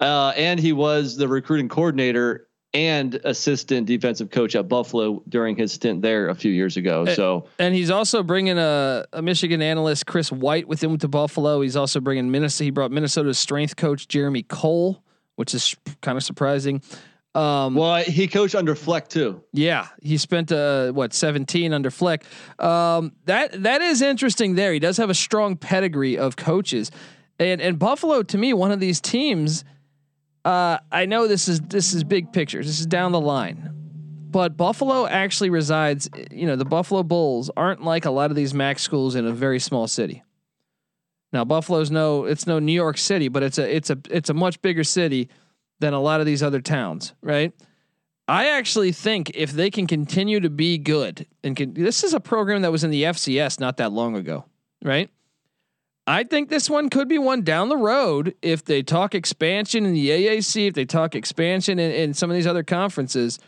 Uh, 0.00 0.32
and 0.36 0.60
he 0.60 0.72
was 0.72 1.16
the 1.16 1.26
recruiting 1.26 1.68
coordinator 1.68 2.48
and 2.74 3.14
assistant 3.24 3.86
defensive 3.86 4.30
coach 4.30 4.54
at 4.54 4.68
Buffalo 4.68 5.22
during 5.28 5.56
his 5.56 5.72
stint 5.72 6.02
there 6.02 6.28
a 6.28 6.34
few 6.34 6.52
years 6.52 6.76
ago. 6.76 7.06
So, 7.06 7.48
and 7.58 7.74
he's 7.74 7.90
also 7.90 8.22
bringing 8.22 8.58
a, 8.58 9.06
a 9.12 9.22
Michigan 9.22 9.62
analyst, 9.62 10.06
Chris 10.06 10.30
White, 10.30 10.68
with 10.68 10.82
him 10.82 10.98
to 10.98 11.08
Buffalo. 11.08 11.62
He's 11.62 11.76
also 11.76 12.00
bringing 12.00 12.30
Minnesota. 12.30 12.64
He 12.64 12.70
brought 12.70 12.90
Minnesota's 12.92 13.38
strength 13.38 13.76
coach 13.76 14.06
Jeremy 14.06 14.42
Cole, 14.42 15.02
which 15.36 15.54
is 15.54 15.74
kind 16.02 16.18
of 16.18 16.24
surprising. 16.24 16.82
Um, 17.38 17.74
well, 17.76 18.02
he 18.02 18.26
coached 18.26 18.56
under 18.56 18.74
Fleck 18.74 19.06
too. 19.06 19.44
Yeah, 19.52 19.86
he 20.02 20.16
spent 20.16 20.50
uh, 20.50 20.90
what 20.90 21.14
seventeen 21.14 21.72
under 21.72 21.88
Fleck. 21.88 22.24
Um, 22.58 23.12
that 23.26 23.62
that 23.62 23.80
is 23.80 24.02
interesting. 24.02 24.56
There, 24.56 24.72
he 24.72 24.80
does 24.80 24.96
have 24.96 25.08
a 25.08 25.14
strong 25.14 25.56
pedigree 25.56 26.18
of 26.18 26.34
coaches, 26.34 26.90
and 27.38 27.60
and 27.60 27.78
Buffalo 27.78 28.24
to 28.24 28.38
me 28.38 28.52
one 28.54 28.72
of 28.72 28.80
these 28.80 29.00
teams. 29.00 29.64
Uh, 30.44 30.78
I 30.90 31.06
know 31.06 31.28
this 31.28 31.46
is 31.46 31.60
this 31.60 31.94
is 31.94 32.02
big 32.02 32.32
picture. 32.32 32.58
This 32.58 32.80
is 32.80 32.86
down 32.86 33.12
the 33.12 33.20
line, 33.20 33.70
but 34.32 34.56
Buffalo 34.56 35.06
actually 35.06 35.50
resides. 35.50 36.10
You 36.32 36.48
know, 36.48 36.56
the 36.56 36.64
Buffalo 36.64 37.04
Bulls 37.04 37.52
aren't 37.56 37.84
like 37.84 38.04
a 38.04 38.10
lot 38.10 38.30
of 38.30 38.36
these 38.36 38.52
MAC 38.52 38.80
schools 38.80 39.14
in 39.14 39.24
a 39.24 39.32
very 39.32 39.60
small 39.60 39.86
city. 39.86 40.24
Now, 41.32 41.44
Buffalo's 41.44 41.92
no, 41.92 42.24
it's 42.24 42.48
no 42.48 42.58
New 42.58 42.72
York 42.72 42.98
City, 42.98 43.28
but 43.28 43.44
it's 43.44 43.58
a 43.58 43.76
it's 43.76 43.90
a 43.90 43.98
it's 44.10 44.28
a 44.28 44.34
much 44.34 44.60
bigger 44.60 44.82
city 44.82 45.28
than 45.80 45.94
a 45.94 46.00
lot 46.00 46.20
of 46.20 46.26
these 46.26 46.42
other 46.42 46.60
towns, 46.60 47.14
right? 47.22 47.52
I 48.26 48.48
actually 48.48 48.92
think 48.92 49.30
if 49.34 49.52
they 49.52 49.70
can 49.70 49.86
continue 49.86 50.40
to 50.40 50.50
be 50.50 50.76
good 50.76 51.26
and 51.42 51.56
can, 51.56 51.72
this 51.72 52.04
is 52.04 52.12
a 52.12 52.20
program 52.20 52.62
that 52.62 52.72
was 52.72 52.84
in 52.84 52.90
the 52.90 53.04
FCS 53.04 53.58
not 53.58 53.78
that 53.78 53.90
long 53.90 54.16
ago, 54.16 54.44
right? 54.82 55.08
I 56.06 56.24
think 56.24 56.48
this 56.48 56.68
one 56.68 56.90
could 56.90 57.08
be 57.08 57.18
one 57.18 57.42
down 57.42 57.68
the 57.68 57.76
road 57.76 58.34
if 58.42 58.64
they 58.64 58.82
talk 58.82 59.14
expansion 59.14 59.86
in 59.86 59.94
the 59.94 60.08
AAC, 60.08 60.68
if 60.68 60.74
they 60.74 60.84
talk 60.84 61.14
expansion 61.14 61.78
in, 61.78 61.90
in 61.90 62.14
some 62.14 62.30
of 62.30 62.36
these 62.36 62.46
other 62.46 62.62
conferences. 62.62 63.38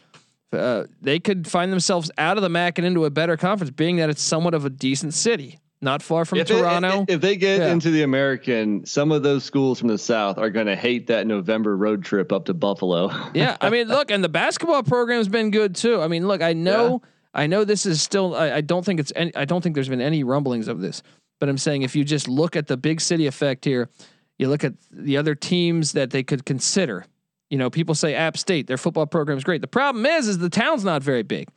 Uh, 0.53 0.85
they 1.01 1.19
could 1.19 1.47
find 1.47 1.73
themselves 1.73 2.11
out 2.19 2.37
of 2.37 2.43
the 2.43 2.49
MAC 2.49 2.79
and 2.79 2.87
into 2.87 3.05
a 3.05 3.11
better 3.11 3.37
conference, 3.37 3.71
being 3.71 3.97
that 3.97 4.11
it's 4.11 4.23
somewhat 4.23 4.53
of 4.53 4.65
a 4.65 4.71
decent 4.71 5.15
city 5.15 5.59
not 5.83 6.03
far 6.03 6.25
from 6.25 6.39
if 6.39 6.47
Toronto. 6.47 7.05
if 7.09 7.21
they 7.21 7.37
get 7.37 7.61
yeah. 7.61 7.73
into 7.73 7.91
the 7.91 8.03
American, 8.03 8.85
some 8.85 9.11
of 9.13 9.23
those 9.23 9.45
schools 9.45 9.79
from 9.79 9.89
the 9.89 9.99
South 9.99 10.39
are 10.39 10.51
going 10.51 10.67
to 10.67 10.77
hate 10.77 11.07
that 11.07 11.27
November 11.27 11.77
road 11.77 12.05
trip 12.05 12.33
up 12.33 12.45
to 12.47 12.55
Buffalo. 12.55 13.11
yeah, 13.35 13.57
I 13.61 13.71
mean, 13.71 13.89
look, 13.89 14.11
and 14.11 14.23
the 14.23 14.29
basketball 14.29 14.83
program's 14.83 15.29
been 15.29 15.51
good 15.51 15.75
too. 15.75 16.01
I 16.01 16.09
mean, 16.09 16.29
look, 16.29 16.43
I 16.43 16.53
know, 16.53 17.01
yeah. 17.03 17.09
I 17.43 17.47
know 17.47 17.65
this 17.65 17.87
is 17.87 18.03
still. 18.03 18.35
I, 18.35 18.57
I, 18.57 18.61
don't 18.61 18.85
think 18.85 19.01
it's. 19.01 19.13
Any, 19.17 19.35
I 19.35 19.45
don't 19.45 19.63
think 19.63 19.75
there's 19.75 19.89
been 19.89 20.03
any 20.03 20.23
rumblings 20.23 20.69
of 20.69 20.81
this, 20.81 21.03
but 21.39 21.49
I'm 21.49 21.59
saying 21.59 21.83
if 21.83 21.97
you 21.97 22.05
just 22.05 22.29
look 22.29 22.57
at 22.57 22.67
the 22.67 22.77
big 22.77 23.01
city 23.01 23.27
effect 23.27 23.65
here, 23.65 23.89
you 24.39 24.49
look 24.49 24.65
at 24.65 24.75
the 24.91 25.17
other 25.17 25.35
teams 25.35 25.93
that 25.93 26.11
they 26.11 26.23
could 26.23 26.45
consider. 26.45 27.07
You 27.49 27.59
know, 27.59 27.71
people 27.71 27.95
say 27.95 28.15
App 28.15 28.37
State, 28.37 28.67
their 28.67 28.77
football 28.77 29.07
program 29.07 29.39
is 29.39 29.45
great. 29.45 29.61
The 29.61 29.67
problem 29.67 30.07
is, 30.07 30.29
is 30.29 30.39
the 30.39 30.51
town's 30.51 30.85
not 30.85 31.03
very 31.03 31.25
big. 31.25 31.49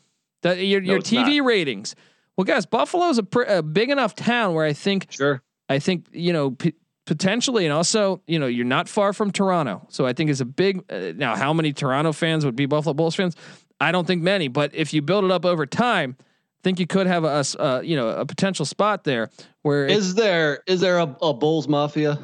The, 0.42 0.64
your, 0.64 0.82
no, 0.82 0.94
your 0.94 1.02
TV 1.02 1.38
not. 1.38 1.46
ratings 1.46 1.96
well, 2.38 2.46
guys, 2.46 2.66
Buffalo's 2.66 3.18
a, 3.18 3.24
pr- 3.24 3.44
a 3.44 3.62
big 3.62 3.90
enough 3.90 4.16
town 4.16 4.54
where 4.54 4.66
I 4.66 4.74
think, 4.74 5.08
sure, 5.12 5.42
I 5.70 5.80
think 5.80 6.08
you 6.12 6.34
know 6.34 6.52
p- 6.52 6.74
potentially, 7.06 7.66
and 7.66 7.74
also 7.74 8.22
you 8.28 8.40
know 8.40 8.48
you're 8.48 8.66
not 8.66 8.90
far 8.90 9.14
from 9.14 9.32
Toronto, 9.32 9.86
so 9.90 10.06
I 10.06 10.14
think 10.14 10.30
it's 10.30 10.42
a 10.42 10.46
big. 10.46 10.84
Uh, 10.92 11.14
now, 11.16 11.36
how 11.36 11.54
many 11.54 11.74
Toronto 11.74 12.12
fans 12.12 12.46
would 12.46 12.56
be 12.56 12.66
Buffalo 12.66 12.94
Bulls 12.94 13.16
fans? 13.16 13.36
I 13.80 13.92
don't 13.92 14.08
think 14.08 14.22
many, 14.22 14.48
but 14.48 14.74
if 14.74 14.94
you 14.94 15.02
build 15.02 15.26
it 15.26 15.32
up 15.32 15.46
over 15.46 15.66
time, 15.66 16.16
I 16.20 16.24
think 16.64 16.80
you 16.80 16.88
could 16.88 17.08
have 17.08 17.24
a, 17.26 17.44
uh, 17.60 17.82
you 17.84 17.96
know 17.96 18.10
a 18.10 18.26
potential 18.26 18.66
spot 18.66 19.04
there 19.04 19.30
where 19.64 19.86
is 19.86 20.12
it, 20.12 20.18
there 20.18 20.64
is 20.68 20.82
there 20.82 21.00
a, 21.00 21.18
a 21.22 21.34
Bulls 21.34 21.68
mafia? 21.68 22.20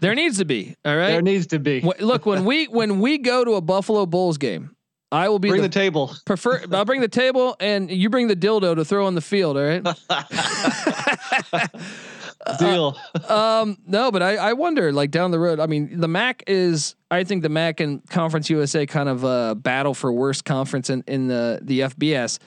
there 0.00 0.14
needs 0.14 0.38
to 0.38 0.44
be. 0.44 0.76
All 0.84 0.96
right, 0.96 1.08
there 1.08 1.22
needs 1.22 1.48
to 1.48 1.58
be. 1.58 1.80
look 2.00 2.24
when 2.24 2.44
we 2.44 2.66
when 2.66 3.00
we 3.00 3.18
go 3.18 3.44
to 3.44 3.54
a 3.54 3.60
Buffalo 3.60 4.06
Bulls 4.06 4.38
game, 4.38 4.74
I 5.10 5.28
will 5.28 5.38
be 5.38 5.48
bring 5.48 5.62
the, 5.62 5.68
the, 5.68 5.72
table. 5.72 6.12
Prefer 6.26 6.62
I'll 6.72 6.84
bring 6.84 7.00
the 7.00 7.08
table 7.08 7.56
and 7.60 7.90
you 7.90 8.10
bring 8.10 8.28
the 8.28 8.36
dildo 8.36 8.76
to 8.76 8.84
throw 8.84 9.06
on 9.06 9.14
the 9.14 9.20
field. 9.20 9.56
All 9.56 9.64
right. 9.64 9.82
Deal. 12.58 12.96
Uh, 13.28 13.62
um, 13.62 13.76
no, 13.86 14.10
but 14.10 14.22
I, 14.22 14.36
I 14.36 14.52
wonder 14.54 14.92
like 14.92 15.10
down 15.10 15.32
the 15.32 15.38
road. 15.38 15.60
I 15.60 15.66
mean, 15.66 16.00
the 16.00 16.08
MAC 16.08 16.44
is 16.46 16.94
I 17.10 17.24
think 17.24 17.42
the 17.42 17.48
MAC 17.48 17.80
and 17.80 18.08
Conference 18.08 18.48
USA 18.48 18.86
kind 18.86 19.08
of 19.08 19.24
uh, 19.24 19.54
battle 19.54 19.92
for 19.92 20.12
worst 20.12 20.44
conference 20.44 20.88
in, 20.88 21.04
in 21.06 21.26
the 21.26 21.58
the 21.62 21.80
FBS. 21.80 22.38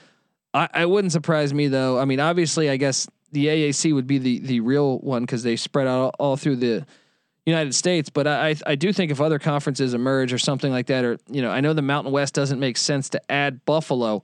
I, 0.54 0.68
I 0.72 0.86
wouldn't 0.86 1.12
surprise 1.12 1.54
me 1.54 1.68
though. 1.68 1.98
I 1.98 2.04
mean, 2.04 2.20
obviously, 2.20 2.68
I 2.68 2.78
guess 2.78 3.06
the 3.32 3.46
AAC 3.46 3.94
would 3.94 4.06
be 4.06 4.18
the 4.18 4.40
the 4.40 4.60
real 4.60 4.98
one 4.98 5.22
because 5.22 5.42
they 5.42 5.56
spread 5.56 5.86
out 5.86 6.00
all, 6.00 6.14
all 6.18 6.36
through 6.36 6.56
the 6.56 6.86
United 7.46 7.74
States, 7.74 8.08
but 8.08 8.26
I 8.26 8.54
I 8.66 8.76
do 8.76 8.92
think 8.92 9.10
if 9.10 9.20
other 9.20 9.38
conferences 9.38 9.94
emerge 9.94 10.32
or 10.32 10.38
something 10.38 10.70
like 10.70 10.86
that, 10.86 11.04
or 11.04 11.18
you 11.28 11.42
know, 11.42 11.50
I 11.50 11.60
know 11.60 11.72
the 11.72 11.82
Mountain 11.82 12.12
West 12.12 12.34
doesn't 12.34 12.60
make 12.60 12.76
sense 12.76 13.08
to 13.10 13.32
add 13.32 13.64
Buffalo, 13.64 14.22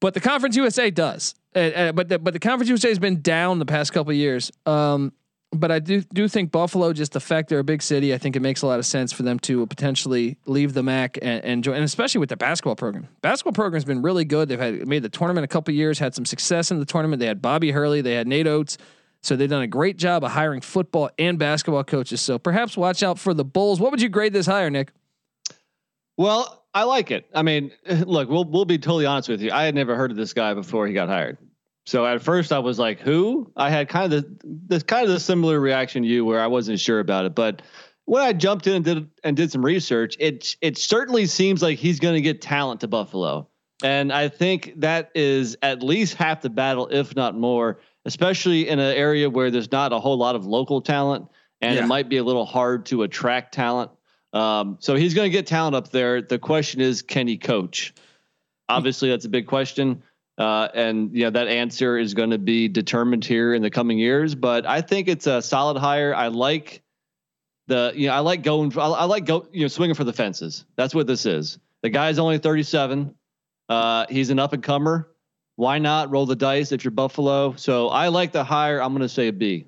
but 0.00 0.14
the 0.14 0.20
Conference 0.20 0.56
USA 0.56 0.90
does. 0.90 1.34
Uh, 1.54 1.58
uh, 1.58 1.92
but 1.92 2.08
the, 2.08 2.18
but 2.18 2.32
the 2.32 2.40
Conference 2.40 2.70
USA 2.70 2.88
has 2.88 2.98
been 2.98 3.20
down 3.20 3.58
the 3.58 3.66
past 3.66 3.92
couple 3.92 4.12
years. 4.14 4.50
Um, 4.64 5.12
but 5.54 5.70
I 5.70 5.80
do 5.80 6.00
do 6.00 6.28
think 6.28 6.50
Buffalo, 6.50 6.94
just 6.94 7.12
the 7.12 7.20
fact 7.20 7.50
they're 7.50 7.58
a 7.58 7.64
big 7.64 7.82
city, 7.82 8.14
I 8.14 8.18
think 8.18 8.36
it 8.36 8.40
makes 8.40 8.62
a 8.62 8.66
lot 8.66 8.78
of 8.78 8.86
sense 8.86 9.12
for 9.12 9.22
them 9.22 9.38
to 9.40 9.66
potentially 9.66 10.38
leave 10.46 10.72
the 10.72 10.82
MAC 10.82 11.18
and, 11.20 11.44
and 11.44 11.62
join, 11.62 11.74
and 11.74 11.84
especially 11.84 12.20
with 12.20 12.30
the 12.30 12.38
basketball 12.38 12.74
program. 12.74 13.06
Basketball 13.20 13.52
program's 13.52 13.84
been 13.84 14.00
really 14.00 14.24
good. 14.24 14.48
They've 14.48 14.58
had 14.58 14.88
made 14.88 15.02
the 15.02 15.10
tournament 15.10 15.44
a 15.44 15.48
couple 15.48 15.74
years, 15.74 15.98
had 15.98 16.14
some 16.14 16.24
success 16.24 16.70
in 16.70 16.78
the 16.78 16.86
tournament. 16.86 17.20
They 17.20 17.26
had 17.26 17.42
Bobby 17.42 17.70
Hurley, 17.70 18.00
they 18.00 18.14
had 18.14 18.26
Nate 18.26 18.46
Oats. 18.46 18.78
So 19.22 19.36
they've 19.36 19.48
done 19.48 19.62
a 19.62 19.68
great 19.68 19.96
job 19.96 20.24
of 20.24 20.32
hiring 20.32 20.60
football 20.60 21.10
and 21.18 21.38
basketball 21.38 21.84
coaches. 21.84 22.20
So 22.20 22.38
perhaps 22.38 22.76
watch 22.76 23.02
out 23.02 23.18
for 23.18 23.34
the 23.34 23.44
Bulls. 23.44 23.78
What 23.78 23.92
would 23.92 24.02
you 24.02 24.08
grade 24.08 24.32
this 24.32 24.46
hire, 24.46 24.68
Nick? 24.68 24.92
Well, 26.16 26.64
I 26.74 26.84
like 26.84 27.10
it. 27.10 27.28
I 27.34 27.42
mean, 27.42 27.70
look, 27.86 28.28
we'll 28.28 28.44
we'll 28.44 28.64
be 28.64 28.78
totally 28.78 29.06
honest 29.06 29.28
with 29.28 29.40
you. 29.40 29.52
I 29.52 29.64
had 29.64 29.74
never 29.74 29.96
heard 29.96 30.10
of 30.10 30.16
this 30.16 30.32
guy 30.32 30.54
before 30.54 30.86
he 30.86 30.92
got 30.92 31.08
hired. 31.08 31.38
So 31.84 32.06
at 32.06 32.22
first 32.22 32.52
I 32.52 32.58
was 32.58 32.78
like, 32.78 33.00
"Who?" 33.00 33.52
I 33.56 33.70
had 33.70 33.88
kind 33.88 34.12
of 34.12 34.22
the 34.22 34.36
this 34.44 34.82
kind 34.82 35.04
of 35.04 35.12
the 35.12 35.20
similar 35.20 35.60
reaction 35.60 36.02
to 36.02 36.08
you, 36.08 36.24
where 36.24 36.40
I 36.40 36.46
wasn't 36.46 36.80
sure 36.80 37.00
about 37.00 37.24
it. 37.24 37.34
But 37.34 37.62
when 38.04 38.22
I 38.22 38.32
jumped 38.32 38.66
in 38.66 38.74
and 38.74 38.84
did 38.84 39.10
and 39.24 39.36
did 39.36 39.50
some 39.50 39.64
research, 39.64 40.16
it 40.18 40.56
it 40.60 40.78
certainly 40.78 41.26
seems 41.26 41.62
like 41.62 41.78
he's 41.78 41.98
going 41.98 42.14
to 42.14 42.20
get 42.20 42.40
talent 42.40 42.80
to 42.80 42.88
Buffalo, 42.88 43.48
and 43.82 44.12
I 44.12 44.28
think 44.28 44.74
that 44.76 45.10
is 45.14 45.56
at 45.62 45.82
least 45.82 46.14
half 46.14 46.42
the 46.42 46.50
battle, 46.50 46.88
if 46.88 47.16
not 47.16 47.36
more 47.36 47.80
especially 48.04 48.68
in 48.68 48.78
an 48.78 48.96
area 48.96 49.30
where 49.30 49.50
there's 49.50 49.70
not 49.70 49.92
a 49.92 50.00
whole 50.00 50.16
lot 50.16 50.34
of 50.34 50.46
local 50.46 50.80
talent 50.80 51.28
and 51.60 51.76
yeah. 51.76 51.84
it 51.84 51.86
might 51.86 52.08
be 52.08 52.16
a 52.16 52.24
little 52.24 52.44
hard 52.44 52.86
to 52.86 53.02
attract 53.04 53.54
talent. 53.54 53.90
Um, 54.32 54.78
so 54.80 54.96
he's 54.96 55.14
going 55.14 55.30
to 55.30 55.32
get 55.32 55.46
talent 55.46 55.76
up 55.76 55.90
there. 55.90 56.20
The 56.20 56.38
question 56.38 56.80
is, 56.80 57.02
can 57.02 57.28
he 57.28 57.38
coach? 57.38 57.94
Obviously, 58.68 59.10
that's 59.10 59.24
a 59.24 59.28
big 59.28 59.46
question. 59.46 60.02
Uh, 60.38 60.68
and 60.74 61.14
you 61.14 61.24
know 61.24 61.30
that 61.30 61.46
answer 61.46 61.98
is 61.98 62.14
going 62.14 62.30
to 62.30 62.38
be 62.38 62.66
determined 62.66 63.24
here 63.24 63.54
in 63.54 63.62
the 63.62 63.70
coming 63.70 63.98
years. 63.98 64.34
But 64.34 64.66
I 64.66 64.80
think 64.80 65.06
it's 65.08 65.26
a 65.26 65.42
solid 65.42 65.78
hire. 65.78 66.14
I 66.14 66.28
like 66.28 66.82
the 67.66 67.92
you 67.94 68.06
know 68.08 68.14
I 68.14 68.20
like 68.20 68.42
going 68.42 68.76
I, 68.78 68.86
I 68.86 69.04
like 69.04 69.26
go 69.26 69.46
you 69.52 69.62
know 69.62 69.68
swinging 69.68 69.94
for 69.94 70.04
the 70.04 70.12
fences. 70.12 70.64
That's 70.74 70.94
what 70.94 71.06
this 71.06 71.26
is. 71.26 71.58
The 71.82 71.90
guy's 71.90 72.18
only 72.18 72.38
37. 72.38 73.14
Uh, 73.68 74.06
he's 74.08 74.30
an 74.30 74.38
up 74.38 74.52
and 74.52 74.62
comer. 74.62 75.11
Why 75.56 75.78
not 75.78 76.10
roll 76.10 76.26
the 76.26 76.36
dice 76.36 76.72
if 76.72 76.84
you're 76.84 76.90
Buffalo? 76.90 77.54
So 77.56 77.88
I 77.88 78.08
like 78.08 78.32
the 78.32 78.44
higher. 78.44 78.82
I'm 78.82 78.92
going 78.92 79.02
to 79.02 79.08
say 79.08 79.28
a 79.28 79.32
B. 79.32 79.66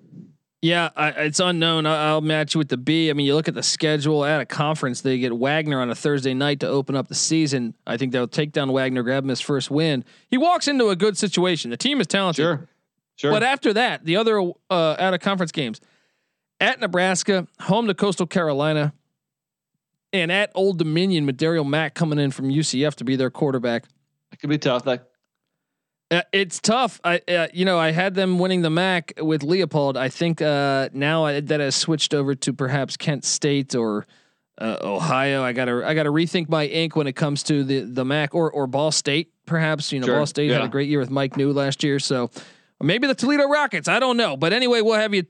Yeah, 0.63 0.89
I, 0.97 1.09
it's 1.11 1.41
unknown. 1.41 1.85
I'll 1.85 2.23
match 2.23 2.55
you 2.55 2.59
with 2.59 2.71
the 2.71 2.79
B. 2.79 3.11
I 3.11 3.13
mean, 3.13 3.27
you 3.27 3.35
look 3.35 3.49
at 3.49 3.55
the 3.55 3.63
schedule 3.63 4.25
at 4.25 4.41
a 4.41 4.47
conference, 4.47 5.03
they 5.03 5.19
get 5.19 5.37
Wagner 5.37 5.79
on 5.79 5.91
a 5.91 5.95
Thursday 5.95 6.33
night 6.33 6.61
to 6.61 6.69
open 6.69 6.97
up 6.97 7.09
the 7.09 7.15
season. 7.15 7.75
I 7.87 7.99
think 7.99 8.13
they'll 8.13 8.27
take 8.27 8.53
down 8.53 8.73
Wagner, 8.73 9.03
grab 9.03 9.25
him 9.25 9.29
his 9.29 9.43
first 9.43 9.71
win. 9.71 10.07
He 10.31 10.39
walks 10.39 10.67
into 10.67 10.89
a 10.89 10.97
good 10.97 11.19
situation. 11.19 11.71
The 11.71 11.77
team 11.77 12.01
is 12.01 12.07
talented. 12.07 12.43
Sure. 12.43 12.69
Sure. 13.17 13.31
But 13.31 13.43
after 13.43 13.73
that, 13.75 14.05
the 14.05 14.17
other 14.17 14.41
uh, 14.71 14.97
out 14.99 15.13
of 15.13 15.21
conference 15.21 15.53
games 15.53 15.83
at 16.61 16.81
Nebraska, 16.81 17.47
home 17.61 17.87
to 17.87 17.95
Coastal 17.95 18.27
Carolina, 18.27 18.95
and 20.13 20.33
at 20.33 20.51
Old 20.55 20.79
Dominion 20.79 21.27
with 21.27 21.37
Darriel 21.37 21.67
Mack 21.67 21.95
coming 21.95 22.19
in 22.19 22.31
from 22.31 22.49
UCF 22.49 22.95
to 22.95 23.05
be 23.05 23.17
their 23.17 23.31
quarterback. 23.31 23.85
It 24.33 24.41
could 24.41 24.51
be 24.51 24.59
tough. 24.59 24.85
That 24.85 25.11
it's 26.11 26.61
tough. 26.61 27.01
I, 27.03 27.21
uh, 27.29 27.49
you 27.53 27.65
know, 27.65 27.79
I 27.79 27.91
had 27.91 28.15
them 28.15 28.39
winning 28.39 28.63
the 28.63 28.71
MAC 28.71 29.15
with 29.21 29.43
Leipold. 29.43 29.97
I 29.97 30.09
think 30.09 30.43
uh, 30.43 30.89
now 30.93 31.25
I, 31.25 31.41
that 31.41 31.61
has 31.61 31.75
switched 31.75 32.15
over 32.15 32.35
to 32.35 32.53
perhaps 32.53 32.97
Kent 32.97 33.25
State 33.25 33.75
or 33.75 34.07
uh, 34.59 34.77
Ohio. 34.83 35.43
I 35.43 35.53
gotta, 35.53 35.83
I 35.85 35.95
gotta 35.95 36.11
rethink 36.11 36.49
my 36.49 36.67
ink 36.67 36.95
when 36.95 37.07
it 37.07 37.15
comes 37.15 37.43
to 37.45 37.65
the 37.65 37.81
the 37.81 38.05
MAC 38.05 38.35
or 38.35 38.51
or 38.51 38.67
Ball 38.67 38.93
State. 38.93 39.33
Perhaps 39.47 39.93
you 39.93 40.01
know, 40.01 40.07
sure. 40.07 40.17
Ball 40.17 40.27
State 40.27 40.51
yeah. 40.51 40.57
had 40.57 40.65
a 40.65 40.69
great 40.69 40.89
year 40.89 41.01
with 41.01 41.11
Mike 41.11 41.35
Neu 41.35 41.55
last 41.55 41.83
year, 41.83 41.99
so 41.99 42.31
maybe 42.81 43.07
the 43.07 43.15
Toledo 43.15 43.49
Rockets. 43.49 43.89
I 43.89 43.99
don't 43.99 44.17
know, 44.17 44.37
but 44.37 44.53
anyway, 44.53 44.81
we'll 44.81 44.95
have 44.95 45.15
you. 45.15 45.25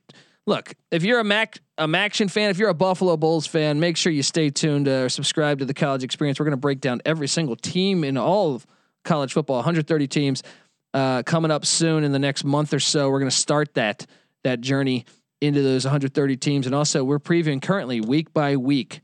Look, 0.46 0.74
if 0.90 1.04
you're 1.04 1.20
a 1.20 1.24
Mac 1.24 1.58
a 1.78 1.86
Maction 1.86 2.30
fan, 2.30 2.50
if 2.50 2.58
you're 2.58 2.68
a 2.68 2.74
Buffalo 2.74 3.16
Bulls 3.16 3.46
fan, 3.46 3.80
make 3.80 3.96
sure 3.96 4.12
you 4.12 4.22
stay 4.22 4.50
tuned 4.50 4.88
or 4.88 5.08
subscribe 5.08 5.60
to 5.60 5.64
the 5.64 5.72
College 5.72 6.04
Experience. 6.04 6.38
We're 6.38 6.44
going 6.44 6.52
to 6.52 6.58
break 6.58 6.80
down 6.80 7.00
every 7.06 7.28
single 7.28 7.56
team 7.56 8.04
in 8.04 8.18
all 8.18 8.54
of 8.54 8.66
college 9.04 9.32
football, 9.32 9.56
130 9.56 10.06
teams 10.06 10.42
uh, 10.94 11.22
coming 11.24 11.50
up 11.50 11.66
soon 11.66 12.04
in 12.04 12.12
the 12.12 12.18
next 12.18 12.44
month 12.44 12.72
or 12.72 12.80
so. 12.80 13.10
We're 13.10 13.18
going 13.18 13.30
to 13.30 13.36
start 13.36 13.74
that 13.74 14.06
that 14.44 14.60
journey 14.60 15.04
into 15.40 15.62
those 15.62 15.84
130 15.84 16.36
teams, 16.36 16.66
and 16.66 16.74
also 16.74 17.04
we're 17.04 17.18
previewing 17.18 17.60
currently 17.60 18.00
week 18.00 18.32
by 18.32 18.56
week 18.56 19.00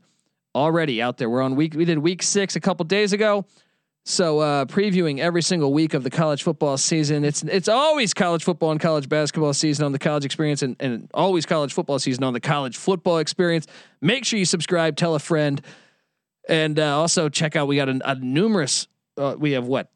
already 0.55 1.01
out 1.01 1.17
there. 1.17 1.29
We're 1.29 1.41
on 1.41 1.55
week. 1.55 1.73
We 1.75 1.85
did 1.85 1.99
week 1.99 2.23
six 2.23 2.55
a 2.55 2.59
couple 2.59 2.85
days 2.85 3.13
ago. 3.13 3.45
So 4.03 4.39
uh, 4.39 4.65
previewing 4.65 5.19
every 5.19 5.43
single 5.43 5.71
week 5.73 5.93
of 5.93 6.03
the 6.03 6.09
college 6.09 6.41
football 6.41 6.77
season. 6.77 7.23
It's 7.23 7.43
it's 7.43 7.67
always 7.67 8.15
college 8.15 8.43
football 8.43 8.71
and 8.71 8.79
college 8.79 9.07
basketball 9.07 9.53
season 9.53 9.85
on 9.85 9.91
the 9.91 9.99
college 9.99 10.25
experience, 10.25 10.63
and, 10.63 10.75
and 10.79 11.09
always 11.13 11.45
college 11.45 11.73
football 11.73 11.99
season 11.99 12.23
on 12.23 12.33
the 12.33 12.39
college 12.39 12.77
football 12.77 13.19
experience. 13.19 13.67
Make 14.01 14.25
sure 14.25 14.39
you 14.39 14.45
subscribe, 14.45 14.95
tell 14.95 15.13
a 15.13 15.19
friend, 15.19 15.61
and 16.49 16.79
uh, 16.79 16.97
also 16.97 17.29
check 17.29 17.55
out. 17.55 17.67
We 17.67 17.75
got 17.75 17.89
a, 17.89 17.99
a 18.03 18.15
numerous. 18.15 18.87
Uh, 19.17 19.35
we 19.37 19.51
have 19.51 19.67
what 19.67 19.93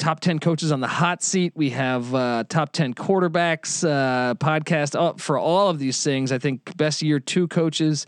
top 0.00 0.20
10 0.20 0.38
coaches 0.38 0.72
on 0.72 0.80
the 0.80 0.88
hot 0.88 1.22
seat. 1.22 1.52
We 1.54 1.70
have 1.70 2.12
uh, 2.14 2.44
top 2.48 2.72
10 2.72 2.94
quarterbacks 2.94 3.84
uh, 3.86 4.34
podcast 4.34 4.98
up 4.98 5.20
for 5.20 5.38
all 5.38 5.68
of 5.68 5.78
these 5.78 6.02
things. 6.02 6.32
I 6.32 6.38
think 6.38 6.76
best 6.76 7.02
year 7.02 7.20
two 7.20 7.46
coaches, 7.46 8.06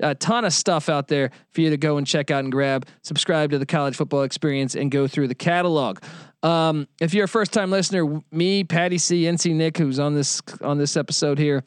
a 0.00 0.14
ton 0.14 0.44
of 0.44 0.52
stuff 0.52 0.88
out 0.88 1.08
there 1.08 1.30
for 1.52 1.60
you 1.60 1.70
to 1.70 1.76
go 1.76 1.96
and 1.96 2.06
check 2.06 2.30
out 2.30 2.40
and 2.40 2.52
grab. 2.52 2.86
Subscribe 3.02 3.50
to 3.52 3.58
the 3.58 3.66
college 3.66 3.96
football 3.96 4.22
experience 4.22 4.74
and 4.74 4.90
go 4.90 5.06
through 5.06 5.28
the 5.28 5.34
catalog. 5.34 6.00
Um, 6.42 6.88
if 7.00 7.14
you're 7.14 7.24
a 7.24 7.28
first 7.28 7.52
time 7.52 7.70
listener, 7.70 8.20
me, 8.30 8.64
Patty 8.64 8.98
C, 8.98 9.22
NC 9.22 9.54
Nick, 9.54 9.78
who's 9.78 9.98
on 9.98 10.14
this 10.14 10.42
on 10.60 10.78
this 10.78 10.96
episode 10.96 11.38
here, 11.38 11.64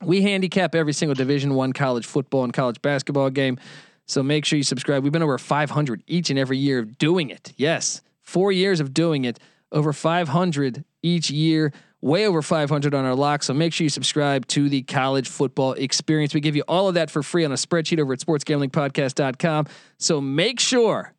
we 0.00 0.22
handicap 0.22 0.74
every 0.74 0.92
single 0.92 1.14
Division 1.14 1.54
One 1.54 1.72
college 1.72 2.06
football 2.06 2.44
and 2.44 2.52
college 2.52 2.80
basketball 2.82 3.30
game. 3.30 3.58
So 4.06 4.22
make 4.22 4.44
sure 4.44 4.56
you 4.56 4.64
subscribe. 4.64 5.04
We've 5.04 5.12
been 5.12 5.22
over 5.22 5.38
500 5.38 6.02
each 6.08 6.30
and 6.30 6.38
every 6.38 6.58
year 6.58 6.80
of 6.80 6.98
doing 6.98 7.30
it. 7.30 7.52
Yes, 7.56 8.00
Four 8.32 8.50
years 8.50 8.80
of 8.80 8.94
doing 8.94 9.26
it, 9.26 9.38
over 9.72 9.92
500 9.92 10.86
each 11.02 11.30
year, 11.30 11.70
way 12.00 12.26
over 12.26 12.40
500 12.40 12.94
on 12.94 13.04
our 13.04 13.14
lock. 13.14 13.42
So 13.42 13.52
make 13.52 13.74
sure 13.74 13.84
you 13.84 13.90
subscribe 13.90 14.46
to 14.46 14.70
the 14.70 14.80
college 14.84 15.28
football 15.28 15.74
experience. 15.74 16.32
We 16.32 16.40
give 16.40 16.56
you 16.56 16.64
all 16.66 16.88
of 16.88 16.94
that 16.94 17.10
for 17.10 17.22
free 17.22 17.44
on 17.44 17.52
a 17.52 17.56
spreadsheet 17.56 18.00
over 18.00 18.14
at 18.14 18.20
sportsgamblingpodcast.com. 18.20 19.66
So 19.98 20.22
make 20.22 20.60
sure, 20.60 21.12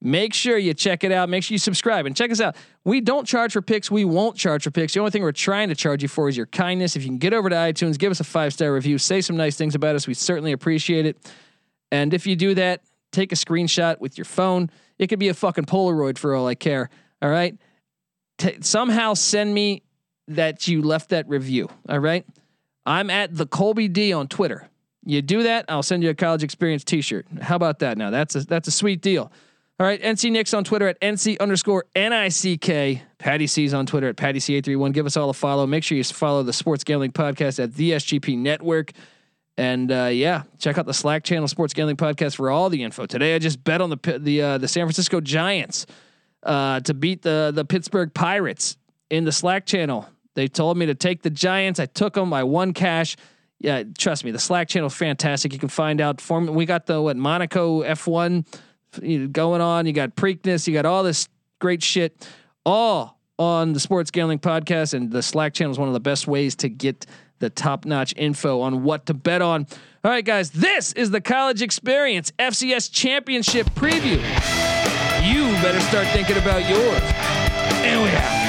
make 0.00 0.34
sure 0.34 0.56
you 0.56 0.72
check 0.72 1.02
it 1.02 1.10
out. 1.10 1.28
Make 1.28 1.42
sure 1.42 1.56
you 1.56 1.58
subscribe 1.58 2.06
and 2.06 2.14
check 2.14 2.30
us 2.30 2.40
out. 2.40 2.54
We 2.84 3.00
don't 3.00 3.26
charge 3.26 3.52
for 3.52 3.60
picks. 3.60 3.90
We 3.90 4.04
won't 4.04 4.36
charge 4.36 4.62
for 4.62 4.70
picks. 4.70 4.94
The 4.94 5.00
only 5.00 5.10
thing 5.10 5.22
we're 5.24 5.32
trying 5.32 5.68
to 5.70 5.74
charge 5.74 6.00
you 6.00 6.08
for 6.08 6.28
is 6.28 6.36
your 6.36 6.46
kindness. 6.46 6.94
If 6.94 7.02
you 7.02 7.08
can 7.08 7.18
get 7.18 7.34
over 7.34 7.50
to 7.50 7.56
iTunes, 7.56 7.98
give 7.98 8.12
us 8.12 8.20
a 8.20 8.24
five 8.24 8.52
star 8.52 8.72
review, 8.72 8.98
say 8.98 9.20
some 9.20 9.36
nice 9.36 9.56
things 9.56 9.74
about 9.74 9.96
us. 9.96 10.06
We 10.06 10.14
certainly 10.14 10.52
appreciate 10.52 11.06
it. 11.06 11.16
And 11.90 12.14
if 12.14 12.24
you 12.24 12.36
do 12.36 12.54
that, 12.54 12.82
take 13.10 13.32
a 13.32 13.34
screenshot 13.34 13.98
with 13.98 14.16
your 14.16 14.26
phone 14.26 14.70
it 14.98 15.08
could 15.08 15.18
be 15.18 15.28
a 15.28 15.34
fucking 15.34 15.64
Polaroid 15.64 16.18
for 16.18 16.34
all 16.34 16.46
I 16.46 16.54
care. 16.54 16.90
All 17.22 17.30
right. 17.30 17.56
T- 18.38 18.58
somehow 18.60 19.14
send 19.14 19.52
me 19.52 19.82
that 20.28 20.68
you 20.68 20.82
left 20.82 21.10
that 21.10 21.28
review. 21.28 21.68
All 21.88 21.98
right. 21.98 22.26
I'm 22.84 23.10
at 23.10 23.36
the 23.36 23.46
Colby 23.46 23.88
D 23.88 24.12
on 24.12 24.28
Twitter. 24.28 24.68
You 25.04 25.22
do 25.22 25.44
that, 25.44 25.66
I'll 25.68 25.84
send 25.84 26.02
you 26.02 26.10
a 26.10 26.14
college 26.14 26.42
experience 26.42 26.82
T-shirt. 26.82 27.26
How 27.40 27.54
about 27.54 27.78
that? 27.78 27.96
Now 27.96 28.10
that's 28.10 28.34
a 28.34 28.40
that's 28.40 28.66
a 28.66 28.72
sweet 28.72 29.00
deal. 29.00 29.30
All 29.78 29.86
right, 29.86 30.00
NC 30.00 30.32
Nick's 30.32 30.54
on 30.54 30.64
Twitter 30.64 30.88
at 30.88 30.98
NC 31.00 31.38
underscore 31.38 31.84
N-I-C-K. 31.94 33.02
Patty 33.18 33.46
C's 33.46 33.74
on 33.74 33.84
Twitter 33.84 34.08
at 34.08 34.16
Patty 34.16 34.38
C831. 34.38 34.94
Give 34.94 35.04
us 35.04 35.18
all 35.18 35.28
a 35.28 35.34
follow. 35.34 35.66
Make 35.66 35.84
sure 35.84 35.98
you 35.98 36.04
follow 36.04 36.42
the 36.42 36.52
Sports 36.54 36.82
Gambling 36.82 37.12
Podcast 37.12 37.62
at 37.62 37.74
the 37.74 37.92
SGP 37.92 38.38
Network. 38.38 38.92
And 39.58 39.90
uh, 39.90 40.10
yeah, 40.12 40.42
check 40.58 40.76
out 40.76 40.86
the 40.86 40.94
Slack 40.94 41.24
channel 41.24 41.48
Sports 41.48 41.72
Gambling 41.72 41.96
Podcast 41.96 42.36
for 42.36 42.50
all 42.50 42.68
the 42.68 42.82
info. 42.82 43.06
Today 43.06 43.34
I 43.34 43.38
just 43.38 43.62
bet 43.64 43.80
on 43.80 43.90
the 43.90 44.18
the 44.18 44.42
uh, 44.42 44.58
the 44.58 44.68
San 44.68 44.84
Francisco 44.84 45.20
Giants 45.20 45.86
uh, 46.42 46.80
to 46.80 46.92
beat 46.92 47.22
the 47.22 47.52
the 47.54 47.64
Pittsburgh 47.64 48.12
Pirates 48.12 48.76
in 49.08 49.24
the 49.24 49.32
Slack 49.32 49.64
channel. 49.64 50.08
They 50.34 50.48
told 50.48 50.76
me 50.76 50.86
to 50.86 50.94
take 50.94 51.22
the 51.22 51.30
Giants. 51.30 51.80
I 51.80 51.86
took 51.86 52.14
them. 52.14 52.32
I 52.34 52.42
won 52.44 52.74
cash. 52.74 53.16
Yeah, 53.58 53.84
trust 53.96 54.24
me, 54.24 54.30
the 54.30 54.38
Slack 54.38 54.68
channel 54.68 54.88
is 54.88 54.94
fantastic. 54.94 55.54
You 55.54 55.58
can 55.58 55.70
find 55.70 56.02
out 56.02 56.20
form. 56.20 56.46
We 56.48 56.66
got 56.66 56.84
the 56.84 57.00
what 57.00 57.16
Monaco 57.16 57.82
F1 57.82 59.32
going 59.32 59.60
on. 59.62 59.86
You 59.86 59.94
got 59.94 60.14
Preakness. 60.14 60.66
You 60.66 60.74
got 60.74 60.84
all 60.84 61.02
this 61.02 61.28
great 61.58 61.82
shit 61.82 62.28
all 62.66 63.18
on 63.38 63.72
the 63.72 63.80
Sports 63.80 64.10
Gambling 64.10 64.40
Podcast, 64.40 64.92
and 64.92 65.10
the 65.10 65.22
Slack 65.22 65.54
channel 65.54 65.72
is 65.72 65.78
one 65.78 65.88
of 65.88 65.94
the 65.94 66.00
best 66.00 66.26
ways 66.26 66.54
to 66.56 66.68
get 66.68 67.06
the 67.38 67.50
top 67.50 67.84
notch 67.84 68.14
info 68.16 68.60
on 68.60 68.82
what 68.82 69.06
to 69.06 69.14
bet 69.14 69.42
on. 69.42 69.66
All 70.04 70.10
right, 70.10 70.24
guys, 70.24 70.50
this 70.50 70.92
is 70.92 71.10
the 71.10 71.20
college 71.20 71.62
experience 71.62 72.32
FCS 72.38 72.90
championship 72.92 73.66
preview. 73.70 74.18
You 75.24 75.50
better 75.62 75.80
start 75.80 76.06
thinking 76.08 76.36
about 76.36 76.68
yours. 76.68 77.02
And 77.82 78.02
we 78.02 78.08
have. 78.10 78.45